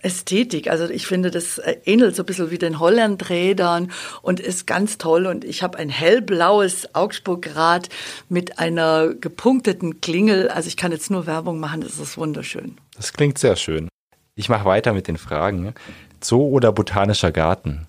Ästhetik. 0.02 0.68
Also 0.68 0.88
ich 0.88 1.06
finde, 1.06 1.30
das 1.30 1.60
ähnelt 1.84 2.16
so 2.16 2.22
ein 2.22 2.26
bisschen 2.26 2.50
wie 2.50 2.58
den 2.58 2.78
Hollandrädern 2.78 3.90
und 4.20 4.40
ist 4.40 4.66
ganz 4.66 4.98
toll. 4.98 5.26
Und 5.26 5.44
ich 5.44 5.62
habe 5.62 5.78
ein 5.78 5.88
hellblaues 5.88 6.94
Augsburg-Rad 6.94 7.88
mit 8.28 8.58
einer 8.58 9.14
gepunkteten 9.14 10.00
Klingel. 10.00 10.48
Also 10.48 10.68
ich 10.68 10.76
kann 10.76 10.92
jetzt 10.92 11.10
nur 11.10 11.26
Werbung 11.26 11.60
machen, 11.60 11.80
das 11.80 11.98
ist 11.98 12.18
wunderschön. 12.18 12.76
Das 12.96 13.12
klingt 13.12 13.38
sehr 13.38 13.56
schön. 13.56 13.88
Ich 14.34 14.48
mache 14.48 14.64
weiter 14.64 14.92
mit 14.92 15.08
den 15.08 15.18
Fragen. 15.18 15.74
Zoo 16.22 16.48
oder 16.48 16.72
botanischer 16.72 17.32
Garten? 17.32 17.86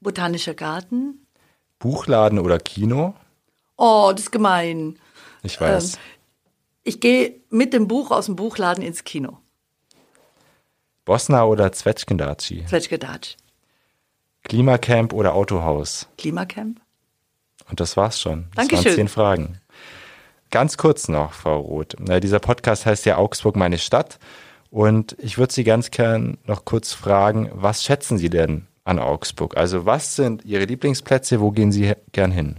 Botanischer 0.00 0.54
Garten. 0.54 1.26
Buchladen 1.78 2.38
oder 2.38 2.58
Kino? 2.58 3.14
Oh, 3.76 4.10
das 4.12 4.22
ist 4.22 4.32
gemein. 4.32 4.98
Ich 5.42 5.60
weiß. 5.60 5.94
Ähm, 5.94 6.00
ich 6.84 7.00
gehe 7.00 7.40
mit 7.50 7.72
dem 7.72 7.88
Buch 7.88 8.10
aus 8.10 8.26
dem 8.26 8.36
Buchladen 8.36 8.82
ins 8.82 9.04
Kino. 9.04 9.38
Bosna 11.04 11.44
oder 11.44 11.72
Zwetschgendatschi? 11.72 12.64
Zwetschgendatsch. 12.66 13.36
Klimacamp 14.44 15.12
oder 15.12 15.34
Autohaus? 15.34 16.08
Klimacamp. 16.18 16.80
Und 17.68 17.80
das 17.80 17.96
war's 17.96 18.20
schon. 18.20 18.46
Das 18.54 18.68
Dankeschön. 18.68 18.84
waren 18.84 18.94
zehn 18.94 19.08
Fragen. 19.08 19.60
Ganz 20.50 20.76
kurz 20.76 21.08
noch, 21.08 21.32
Frau 21.32 21.60
Roth. 21.60 21.96
Dieser 22.22 22.38
Podcast 22.38 22.86
heißt 22.86 23.06
ja 23.06 23.16
Augsburg 23.16 23.56
meine 23.56 23.78
Stadt. 23.78 24.18
Und 24.70 25.16
ich 25.18 25.38
würde 25.38 25.52
Sie 25.52 25.64
ganz 25.64 25.90
gern 25.90 26.38
noch 26.44 26.64
kurz 26.64 26.92
fragen, 26.92 27.50
was 27.52 27.82
schätzen 27.82 28.18
Sie 28.18 28.30
denn 28.30 28.66
an 28.84 28.98
Augsburg? 28.98 29.56
Also 29.56 29.86
was 29.86 30.16
sind 30.16 30.44
Ihre 30.44 30.64
Lieblingsplätze? 30.64 31.40
Wo 31.40 31.50
gehen 31.50 31.72
Sie 31.72 31.92
gern 32.12 32.30
hin? 32.30 32.56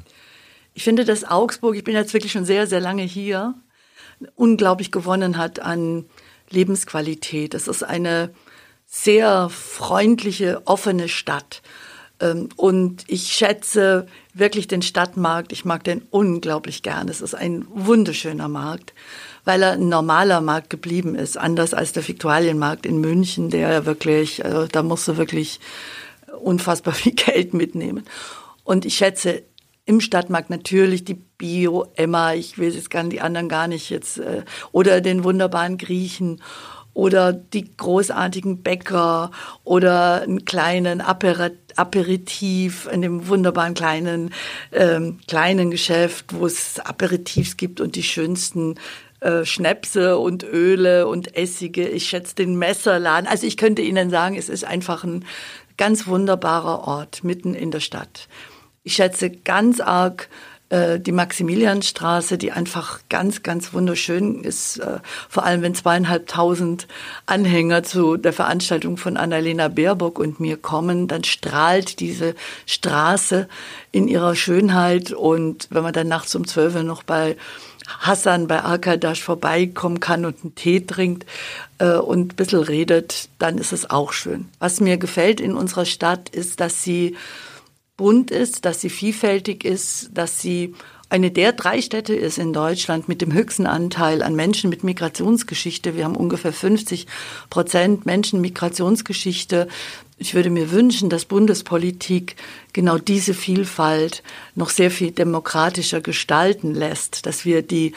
Ich 0.73 0.83
finde, 0.83 1.05
dass 1.05 1.23
Augsburg, 1.23 1.75
ich 1.75 1.83
bin 1.83 1.93
jetzt 1.93 2.13
wirklich 2.13 2.31
schon 2.31 2.45
sehr, 2.45 2.67
sehr 2.67 2.79
lange 2.79 3.03
hier, 3.03 3.53
unglaublich 4.35 4.91
gewonnen 4.91 5.37
hat 5.37 5.59
an 5.59 6.05
Lebensqualität. 6.53 7.53
Es 7.53 7.67
ist 7.67 7.83
eine 7.83 8.33
sehr 8.85 9.49
freundliche, 9.49 10.61
offene 10.65 11.09
Stadt. 11.09 11.61
Ähm, 12.19 12.49
und 12.55 13.03
ich 13.07 13.33
schätze 13.33 14.07
wirklich 14.33 14.67
den 14.67 14.81
Stadtmarkt. 14.81 15.51
Ich 15.51 15.65
mag 15.65 15.83
den 15.83 16.03
unglaublich 16.09 16.83
gern. 16.83 17.09
Es 17.09 17.21
ist 17.21 17.35
ein 17.35 17.65
wunderschöner 17.69 18.47
Markt, 18.47 18.93
weil 19.45 19.61
er 19.63 19.73
ein 19.73 19.89
normaler 19.89 20.41
Markt 20.41 20.69
geblieben 20.69 21.15
ist. 21.15 21.37
Anders 21.37 21.73
als 21.73 21.91
der 21.91 22.07
Viktualienmarkt 22.07 22.85
in 22.85 23.01
München, 23.01 23.49
der 23.49 23.71
ja 23.71 23.85
wirklich, 23.85 24.45
also 24.45 24.67
da 24.67 24.83
musst 24.83 25.07
du 25.07 25.17
wirklich 25.17 25.59
unfassbar 26.39 26.93
viel 26.93 27.13
Geld 27.13 27.53
mitnehmen. 27.53 28.05
Und 28.63 28.85
ich 28.85 28.95
schätze 28.95 29.43
im 29.85 29.99
Stadtmarkt 29.99 30.49
natürlich 30.49 31.03
die 31.03 31.15
Bio 31.15 31.87
Emma, 31.95 32.33
ich 32.33 32.57
will 32.57 32.73
jetzt 32.73 32.89
gar 32.89 33.03
die 33.03 33.21
anderen 33.21 33.49
gar 33.49 33.67
nicht 33.67 33.89
jetzt, 33.89 34.17
äh, 34.17 34.43
oder 34.71 35.01
den 35.01 35.23
wunderbaren 35.23 35.77
Griechen 35.77 36.41
oder 36.93 37.33
die 37.33 37.75
großartigen 37.75 38.61
Bäcker 38.61 39.31
oder 39.63 40.21
einen 40.21 40.45
kleinen 40.45 41.01
Aperitif 41.01 42.87
in 42.91 43.01
dem 43.01 43.27
wunderbaren 43.27 43.73
kleinen 43.73 44.33
ähm, 44.71 45.19
kleinen 45.27 45.71
Geschäft, 45.71 46.25
wo 46.33 46.45
es 46.45 46.79
Aperitifs 46.79 47.57
gibt 47.57 47.81
und 47.81 47.95
die 47.95 48.03
schönsten 48.03 48.75
äh, 49.21 49.43
Schnäpse 49.43 50.17
und 50.19 50.43
Öle 50.43 51.07
und 51.07 51.35
Essige. 51.35 51.87
Ich 51.87 52.07
schätze 52.07 52.35
den 52.35 52.57
Messerladen. 52.57 53.27
Also 53.27 53.47
ich 53.47 53.57
könnte 53.57 53.81
Ihnen 53.81 54.11
sagen, 54.11 54.35
es 54.35 54.47
ist 54.47 54.63
einfach 54.63 55.03
ein 55.03 55.25
ganz 55.77 56.05
wunderbarer 56.05 56.87
Ort 56.87 57.23
mitten 57.23 57.55
in 57.55 57.71
der 57.71 57.79
Stadt. 57.79 58.27
Ich 58.83 58.95
schätze 58.95 59.29
ganz 59.29 59.79
arg 59.79 60.27
äh, 60.69 60.99
die 60.99 61.11
Maximilianstraße, 61.11 62.37
die 62.37 62.51
einfach 62.51 62.99
ganz, 63.07 63.43
ganz 63.43 63.73
wunderschön 63.73 64.43
ist. 64.43 64.79
Äh, 64.79 64.99
vor 65.29 65.45
allem, 65.45 65.61
wenn 65.61 65.75
zweieinhalbtausend 65.75 66.87
Anhänger 67.25 67.83
zu 67.83 68.17
der 68.17 68.33
Veranstaltung 68.33 68.97
von 68.97 69.15
Annalena 69.15 69.69
Baerbock 69.69 70.19
und 70.19 70.39
mir 70.39 70.57
kommen, 70.57 71.07
dann 71.07 71.23
strahlt 71.23 71.99
diese 72.01 72.35
Straße 72.65 73.47
in 73.91 74.07
ihrer 74.07 74.35
Schönheit. 74.35 75.11
Und 75.11 75.67
wenn 75.69 75.83
man 75.83 75.93
dann 75.93 76.07
nachts 76.09 76.35
um 76.35 76.45
zwölf 76.47 76.75
noch 76.81 77.03
bei 77.03 77.37
Hassan 77.99 78.47
bei 78.47 78.63
Arkadash 78.63 79.21
vorbeikommen 79.21 79.99
kann 79.99 80.25
und 80.25 80.41
einen 80.41 80.55
Tee 80.55 80.81
trinkt 80.81 81.25
äh, 81.77 81.95
und 81.95 82.33
ein 82.33 82.35
bisschen 82.35 82.63
redet, 82.63 83.29
dann 83.39 83.57
ist 83.57 83.71
es 83.71 83.89
auch 83.89 84.11
schön. 84.11 84.49
Was 84.59 84.81
mir 84.81 84.97
gefällt 84.97 85.39
in 85.39 85.53
unserer 85.53 85.85
Stadt 85.85 86.29
ist, 86.29 86.59
dass 86.59 86.83
sie 86.83 87.15
bunt 87.97 88.31
ist, 88.31 88.65
dass 88.65 88.81
sie 88.81 88.89
vielfältig 88.89 89.63
ist, 89.63 90.09
dass 90.13 90.39
sie 90.39 90.75
eine 91.09 91.29
der 91.29 91.53
drei 91.53 91.79
Städte 91.79 92.15
ist 92.15 92.39
in 92.39 92.53
Deutschland 92.53 93.07
mit 93.07 93.21
dem 93.21 93.33
höchsten 93.33 93.67
Anteil 93.67 94.23
an 94.23 94.35
Menschen 94.35 94.71
mit 94.71 94.83
Migrationsgeschichte. 94.83 95.95
Wir 95.95 96.05
haben 96.05 96.15
ungefähr 96.15 96.53
50 96.53 97.05
Prozent 97.51 98.07
Menschen 98.07 98.41
Migrationsgeschichte. 98.41 99.67
Ich 100.17 100.33
würde 100.33 100.49
mir 100.49 100.71
wünschen, 100.71 101.11
dass 101.11 101.25
Bundespolitik 101.25 102.35
genau 102.73 102.97
diese 102.97 103.35
Vielfalt 103.35 104.23
noch 104.55 104.71
sehr 104.71 104.89
viel 104.89 105.11
demokratischer 105.11 106.01
gestalten 106.01 106.73
lässt, 106.73 107.27
dass 107.27 107.45
wir 107.45 107.61
die 107.61 107.93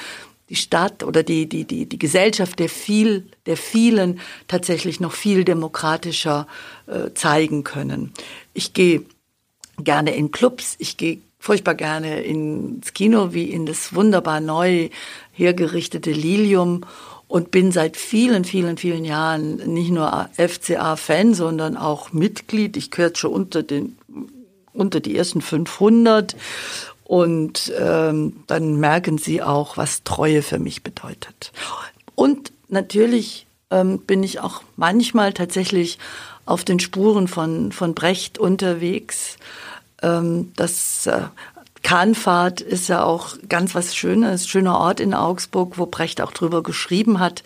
die 0.48 0.56
Stadt 0.56 1.02
oder 1.02 1.24
die, 1.24 1.48
die, 1.48 1.64
die, 1.64 1.86
die 1.86 1.98
Gesellschaft 1.98 2.60
der 2.60 2.68
viel, 2.68 3.26
der 3.46 3.56
vielen 3.56 4.20
tatsächlich 4.46 5.00
noch 5.00 5.12
viel 5.12 5.44
demokratischer 5.44 6.46
äh, 6.86 7.12
zeigen 7.14 7.64
können. 7.64 8.12
Ich 8.54 8.72
gehe 8.72 9.02
gerne 9.82 10.14
in 10.14 10.30
Clubs. 10.30 10.76
Ich 10.78 10.96
gehe 10.96 11.18
furchtbar 11.38 11.74
gerne 11.74 12.22
ins 12.22 12.92
Kino 12.94 13.32
wie 13.32 13.44
in 13.44 13.66
das 13.66 13.94
wunderbar 13.94 14.40
neu 14.40 14.88
hergerichtete 15.32 16.10
Lilium 16.10 16.84
und 17.28 17.50
bin 17.50 17.72
seit 17.72 17.96
vielen, 17.96 18.44
vielen, 18.44 18.78
vielen 18.78 19.04
Jahren 19.04 19.56
nicht 19.72 19.90
nur 19.90 20.28
FCA-Fan, 20.36 21.34
sondern 21.34 21.76
auch 21.76 22.12
Mitglied. 22.12 22.76
Ich 22.76 22.90
gehöre 22.90 23.14
schon 23.14 23.32
unter 23.32 23.62
den 23.62 23.96
unter 24.72 25.00
die 25.00 25.16
ersten 25.16 25.40
500 25.40 26.36
und 27.04 27.72
ähm, 27.78 28.42
dann 28.46 28.76
merken 28.76 29.16
Sie 29.16 29.42
auch, 29.42 29.76
was 29.76 30.02
Treue 30.02 30.42
für 30.42 30.58
mich 30.58 30.82
bedeutet. 30.82 31.52
Und 32.14 32.52
natürlich 32.68 33.46
ähm, 33.70 34.00
bin 34.00 34.22
ich 34.22 34.40
auch 34.40 34.62
manchmal 34.76 35.32
tatsächlich 35.32 35.98
auf 36.46 36.64
den 36.64 36.80
Spuren 36.80 37.28
von, 37.28 37.72
von 37.72 37.94
Brecht 37.94 38.38
unterwegs. 38.38 39.36
Ähm, 40.02 40.52
das 40.56 41.06
äh, 41.06 41.22
Kahnfahrt 41.86 42.60
ist 42.60 42.88
ja 42.88 43.04
auch 43.04 43.36
ganz 43.48 43.76
was 43.76 43.94
Schönes, 43.94 44.48
schöner 44.48 44.78
Ort 44.78 44.98
in 44.98 45.14
Augsburg, 45.14 45.78
wo 45.78 45.86
Brecht 45.86 46.20
auch 46.20 46.32
drüber 46.32 46.64
geschrieben 46.64 47.20
hat. 47.20 47.44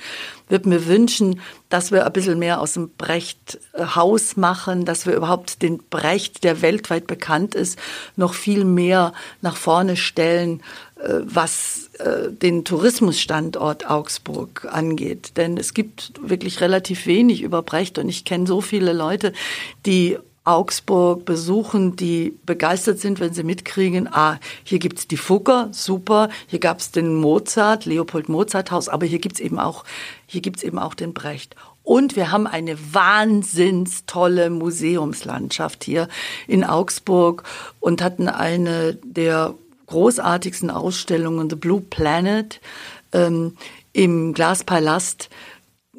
Würde 0.48 0.68
mir 0.70 0.86
wünschen, 0.86 1.40
dass 1.68 1.92
wir 1.92 2.06
ein 2.06 2.12
bisschen 2.14 2.38
mehr 2.38 2.60
aus 2.60 2.72
dem 2.72 2.90
Brecht-Haus 2.96 4.38
machen, 4.38 4.86
dass 4.86 5.04
wir 5.04 5.14
überhaupt 5.14 5.60
den 5.60 5.78
Brecht, 5.90 6.42
der 6.42 6.62
weltweit 6.62 7.06
bekannt 7.06 7.54
ist, 7.54 7.78
noch 8.16 8.32
viel 8.32 8.64
mehr 8.64 9.12
nach 9.42 9.56
vorne 9.56 9.96
stellen, 9.96 10.62
äh, 10.96 11.20
was 11.22 11.89
äh, 12.04 12.30
den 12.30 12.64
Tourismusstandort 12.64 13.88
Augsburg 13.88 14.66
angeht. 14.70 15.36
Denn 15.36 15.56
es 15.56 15.74
gibt 15.74 16.12
wirklich 16.20 16.60
relativ 16.60 17.06
wenig 17.06 17.42
über 17.42 17.62
Brecht 17.62 17.98
und 17.98 18.08
ich 18.08 18.24
kenne 18.24 18.46
so 18.46 18.60
viele 18.60 18.92
Leute, 18.92 19.32
die 19.86 20.18
Augsburg 20.44 21.26
besuchen, 21.26 21.96
die 21.96 22.34
begeistert 22.46 22.98
sind, 22.98 23.20
wenn 23.20 23.34
sie 23.34 23.42
mitkriegen, 23.42 24.08
ah, 24.10 24.38
hier 24.64 24.78
gibt's 24.78 25.06
die 25.06 25.18
Fugger, 25.18 25.68
super, 25.70 26.30
hier 26.46 26.58
gab's 26.58 26.90
den 26.90 27.14
Mozart, 27.14 27.84
Leopold 27.84 28.28
Mozart 28.28 28.70
Haus, 28.70 28.88
aber 28.88 29.04
hier 29.04 29.18
gibt's 29.18 29.38
eben 29.38 29.58
auch, 29.58 29.84
hier 30.26 30.40
gibt's 30.40 30.62
eben 30.62 30.78
auch 30.78 30.94
den 30.94 31.12
Brecht. 31.12 31.54
Und 31.82 32.16
wir 32.16 32.32
haben 32.32 32.46
eine 32.46 32.76
wahnsinns 32.94 34.06
tolle 34.06 34.48
Museumslandschaft 34.48 35.84
hier 35.84 36.08
in 36.46 36.64
Augsburg 36.64 37.44
und 37.78 38.02
hatten 38.02 38.28
eine 38.28 38.98
der 39.04 39.54
großartigsten 39.90 40.70
Ausstellungen, 40.70 41.50
The 41.50 41.56
Blue 41.56 41.80
Planet, 41.80 42.60
ähm, 43.12 43.56
im 43.92 44.34
Glaspalast 44.34 45.28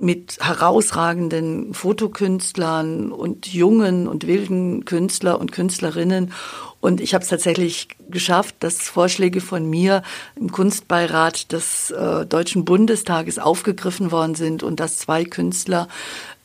mit 0.01 0.39
herausragenden 0.41 1.75
Fotokünstlern 1.75 3.11
und 3.11 3.47
jungen 3.53 4.07
und 4.07 4.25
wilden 4.25 4.83
Künstler 4.85 5.39
und 5.39 5.51
Künstlerinnen. 5.51 6.33
Und 6.79 6.99
ich 6.99 7.13
habe 7.13 7.23
es 7.23 7.29
tatsächlich 7.29 7.89
geschafft, 8.09 8.55
dass 8.61 8.81
Vorschläge 8.81 9.41
von 9.41 9.69
mir 9.69 10.01
im 10.35 10.51
Kunstbeirat 10.51 11.51
des 11.51 11.91
äh, 11.91 12.25
Deutschen 12.25 12.65
Bundestages 12.65 13.37
aufgegriffen 13.37 14.11
worden 14.11 14.33
sind 14.33 14.63
und 14.63 14.79
dass 14.79 14.97
zwei 14.97 15.23
Künstler, 15.23 15.87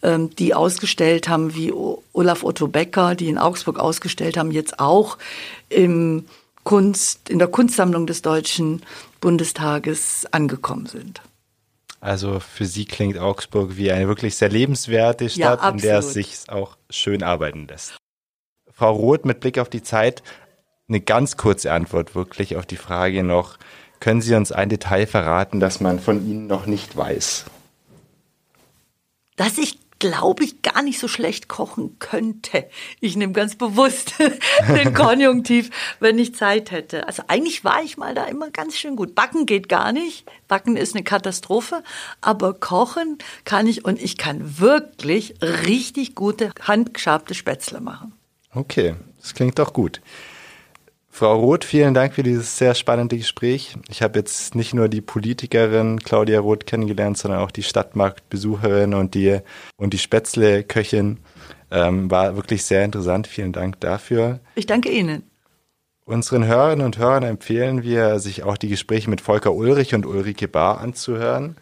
ähm, 0.02 0.28
die 0.36 0.52
ausgestellt 0.52 1.26
haben, 1.26 1.54
wie 1.54 1.72
Olaf 2.12 2.44
Otto 2.44 2.68
Becker, 2.68 3.14
die 3.14 3.28
in 3.28 3.38
Augsburg 3.38 3.78
ausgestellt 3.78 4.36
haben, 4.36 4.50
jetzt 4.50 4.78
auch 4.78 5.16
im 5.70 6.26
Kunst, 6.66 7.30
in 7.30 7.38
der 7.38 7.46
Kunstsammlung 7.46 8.08
des 8.08 8.22
Deutschen 8.22 8.82
Bundestages 9.20 10.26
angekommen 10.32 10.86
sind. 10.86 11.22
Also 12.00 12.40
für 12.40 12.66
Sie 12.66 12.86
klingt 12.86 13.18
Augsburg 13.18 13.76
wie 13.76 13.92
eine 13.92 14.08
wirklich 14.08 14.34
sehr 14.34 14.48
lebenswerte 14.48 15.30
Stadt, 15.30 15.62
ja, 15.62 15.68
in 15.70 15.78
der 15.78 16.00
es 16.00 16.12
sich 16.12 16.36
auch 16.48 16.76
schön 16.90 17.22
arbeiten 17.22 17.68
lässt. 17.68 17.96
Frau 18.68 18.92
Roth, 18.92 19.24
mit 19.24 19.38
Blick 19.38 19.60
auf 19.60 19.70
die 19.70 19.84
Zeit, 19.84 20.24
eine 20.88 21.00
ganz 21.00 21.36
kurze 21.36 21.72
Antwort 21.72 22.16
wirklich 22.16 22.56
auf 22.56 22.66
die 22.66 22.76
Frage 22.76 23.22
noch. 23.22 23.58
Können 24.00 24.20
Sie 24.20 24.34
uns 24.34 24.50
ein 24.50 24.68
Detail 24.68 25.06
verraten, 25.06 25.60
das 25.60 25.80
man 25.80 26.00
von 26.00 26.28
Ihnen 26.28 26.48
noch 26.48 26.66
nicht 26.66 26.96
weiß? 26.96 27.44
Dass 29.36 29.56
ich 29.56 29.78
glaube 29.98 30.44
ich, 30.44 30.62
gar 30.62 30.82
nicht 30.82 30.98
so 30.98 31.08
schlecht 31.08 31.48
kochen 31.48 31.98
könnte. 31.98 32.66
Ich 33.00 33.16
nehme 33.16 33.32
ganz 33.32 33.56
bewusst 33.56 34.14
den 34.68 34.94
Konjunktiv, 34.94 35.70
wenn 36.00 36.18
ich 36.18 36.34
Zeit 36.34 36.70
hätte. 36.70 37.06
Also 37.06 37.22
eigentlich 37.28 37.64
war 37.64 37.82
ich 37.82 37.96
mal 37.96 38.14
da 38.14 38.24
immer 38.24 38.50
ganz 38.50 38.76
schön 38.76 38.96
gut. 38.96 39.14
Backen 39.14 39.46
geht 39.46 39.68
gar 39.68 39.92
nicht. 39.92 40.26
Backen 40.48 40.76
ist 40.76 40.94
eine 40.94 41.04
Katastrophe. 41.04 41.82
Aber 42.20 42.54
kochen 42.54 43.18
kann 43.44 43.66
ich 43.66 43.84
und 43.84 44.00
ich 44.00 44.18
kann 44.18 44.58
wirklich 44.58 45.34
richtig 45.40 46.14
gute 46.14 46.50
handgeschabte 46.62 47.34
Spätzle 47.34 47.80
machen. 47.80 48.12
Okay, 48.52 48.94
das 49.20 49.34
klingt 49.34 49.58
doch 49.58 49.72
gut. 49.72 50.00
Frau 51.16 51.34
Roth, 51.34 51.64
vielen 51.64 51.94
Dank 51.94 52.12
für 52.12 52.22
dieses 52.22 52.58
sehr 52.58 52.74
spannende 52.74 53.16
Gespräch. 53.16 53.74
Ich 53.88 54.02
habe 54.02 54.18
jetzt 54.18 54.54
nicht 54.54 54.74
nur 54.74 54.90
die 54.90 55.00
Politikerin 55.00 55.98
Claudia 56.00 56.40
Roth 56.40 56.66
kennengelernt, 56.66 57.16
sondern 57.16 57.40
auch 57.40 57.50
die 57.50 57.62
Stadtmarktbesucherin 57.62 58.92
und 58.92 59.14
die, 59.14 59.38
und 59.78 59.94
die 59.94 59.98
Spätzle-Köchin. 59.98 61.16
Ähm, 61.70 62.10
war 62.10 62.36
wirklich 62.36 62.66
sehr 62.66 62.84
interessant. 62.84 63.28
Vielen 63.28 63.52
Dank 63.52 63.80
dafür. 63.80 64.40
Ich 64.56 64.66
danke 64.66 64.90
Ihnen. 64.90 65.22
Unseren 66.04 66.44
Hörerinnen 66.44 66.84
und 66.84 66.98
Hörern 66.98 67.22
empfehlen 67.22 67.82
wir, 67.82 68.18
sich 68.18 68.42
auch 68.42 68.58
die 68.58 68.68
Gespräche 68.68 69.08
mit 69.08 69.22
Volker 69.22 69.54
Ulrich 69.54 69.94
und 69.94 70.04
Ulrike 70.04 70.48
Bahr 70.48 70.82
anzuhören. 70.82 71.56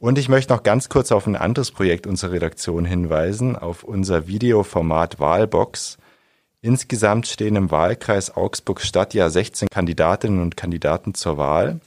Und 0.00 0.18
ich 0.18 0.28
möchte 0.28 0.52
noch 0.52 0.64
ganz 0.64 0.88
kurz 0.88 1.12
auf 1.12 1.28
ein 1.28 1.36
anderes 1.36 1.70
Projekt 1.70 2.08
unserer 2.08 2.32
Redaktion 2.32 2.86
hinweisen, 2.86 3.54
auf 3.54 3.84
unser 3.84 4.26
Videoformat 4.26 5.20
Wahlbox. 5.20 5.96
Insgesamt 6.64 7.26
stehen 7.26 7.56
im 7.56 7.70
Wahlkreis 7.70 8.34
Augsburg-Stadt 8.34 9.12
ja 9.12 9.28
16 9.28 9.68
Kandidatinnen 9.70 10.40
und 10.40 10.56
Kandidaten 10.56 11.12
zur 11.12 11.36
Wahl. 11.36 11.78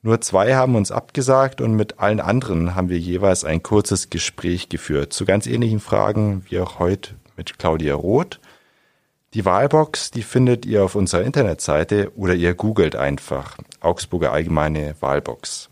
Nur 0.00 0.20
zwei 0.20 0.54
haben 0.54 0.76
uns 0.76 0.92
abgesagt 0.92 1.60
und 1.60 1.74
mit 1.74 1.98
allen 1.98 2.20
anderen 2.20 2.76
haben 2.76 2.88
wir 2.88 3.00
jeweils 3.00 3.44
ein 3.44 3.64
kurzes 3.64 4.08
Gespräch 4.08 4.68
geführt 4.68 5.12
zu 5.12 5.24
ganz 5.24 5.48
ähnlichen 5.48 5.80
Fragen 5.80 6.46
wie 6.48 6.60
auch 6.60 6.78
heute 6.78 7.16
mit 7.36 7.58
Claudia 7.58 7.96
Roth. 7.96 8.38
Die 9.34 9.44
Wahlbox, 9.44 10.12
die 10.12 10.22
findet 10.22 10.64
ihr 10.66 10.84
auf 10.84 10.94
unserer 10.94 11.22
Internetseite 11.24 12.12
oder 12.14 12.34
ihr 12.36 12.54
googelt 12.54 12.94
einfach 12.94 13.58
Augsburger 13.80 14.30
Allgemeine 14.30 14.94
Wahlbox. 15.00 15.68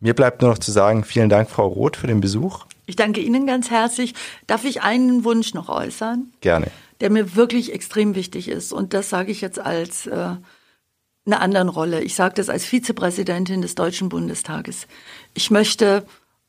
Mir 0.00 0.12
bleibt 0.12 0.42
nur 0.42 0.50
noch 0.50 0.58
zu 0.58 0.70
sagen, 0.70 1.02
vielen 1.02 1.30
Dank, 1.30 1.48
Frau 1.48 1.66
Roth, 1.66 1.96
für 1.96 2.08
den 2.08 2.20
Besuch. 2.20 2.66
Ich 2.84 2.96
danke 2.96 3.22
Ihnen 3.22 3.46
ganz 3.46 3.70
herzlich. 3.70 4.12
Darf 4.46 4.64
ich 4.64 4.82
einen 4.82 5.24
Wunsch 5.24 5.54
noch 5.54 5.70
äußern? 5.70 6.30
Gerne 6.42 6.70
der 7.00 7.10
mir 7.10 7.34
wirklich 7.36 7.72
extrem 7.72 8.14
wichtig 8.14 8.48
ist. 8.48 8.72
Und 8.72 8.94
das 8.94 9.10
sage 9.10 9.32
ich 9.32 9.40
jetzt 9.40 9.58
als 9.58 10.06
äh, 10.06 10.36
eine 11.26 11.40
anderen 11.40 11.68
Rolle. 11.68 12.02
Ich 12.02 12.14
sage 12.14 12.34
das 12.34 12.48
als 12.48 12.64
Vizepräsidentin 12.64 13.62
des 13.62 13.74
Deutschen 13.74 14.08
Bundestages. 14.08 14.86
Ich 15.34 15.50
möchte 15.50 16.04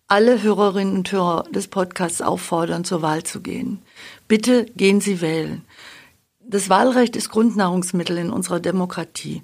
alle 0.08 0.42
Hörerinnen 0.42 0.98
und 0.98 1.12
Hörer 1.12 1.46
des 1.52 1.68
Podcasts 1.68 2.22
auffordern, 2.22 2.84
zur 2.84 3.02
Wahl 3.02 3.24
zu 3.24 3.42
gehen. 3.42 3.82
Bitte 4.28 4.66
gehen 4.76 5.00
Sie 5.00 5.22
wählen. 5.22 5.64
Das 6.40 6.70
Wahlrecht 6.70 7.16
ist 7.16 7.30
Grundnahrungsmittel 7.30 8.18
in 8.18 8.30
unserer 8.30 8.60
Demokratie. 8.60 9.42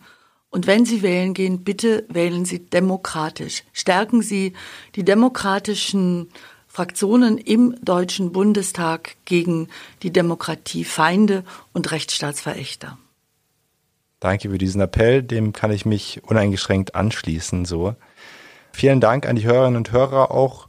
Und 0.49 0.67
wenn 0.67 0.85
Sie 0.85 1.01
wählen 1.01 1.33
gehen, 1.33 1.63
bitte 1.63 2.05
wählen 2.09 2.43
Sie 2.43 2.65
demokratisch. 2.65 3.63
Stärken 3.71 4.21
Sie 4.21 4.53
die 4.95 5.03
demokratischen 5.03 6.29
Fraktionen 6.77 7.39
im 7.39 7.75
Deutschen 7.83 8.31
Bundestag 8.31 9.15
gegen 9.25 9.67
die 10.03 10.13
Demokratiefeinde 10.13 11.43
und 11.73 11.89
Rechtsstaatsverächter. 11.89 12.99
Danke 14.19 14.51
für 14.51 14.59
diesen 14.59 14.81
Appell, 14.81 15.23
dem 15.23 15.53
kann 15.53 15.71
ich 15.71 15.87
mich 15.87 16.21
uneingeschränkt 16.23 16.93
anschließen. 16.93 17.65
So. 17.65 17.95
Vielen 18.73 19.01
Dank 19.01 19.25
an 19.25 19.37
die 19.37 19.45
Hörerinnen 19.45 19.77
und 19.77 19.91
Hörer 19.91 20.29
auch 20.29 20.67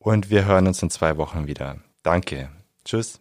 und 0.00 0.28
wir 0.28 0.44
hören 0.44 0.66
uns 0.66 0.82
in 0.82 0.90
zwei 0.90 1.18
Wochen 1.18 1.46
wieder. 1.46 1.76
Danke. 2.02 2.48
Tschüss. 2.84 3.20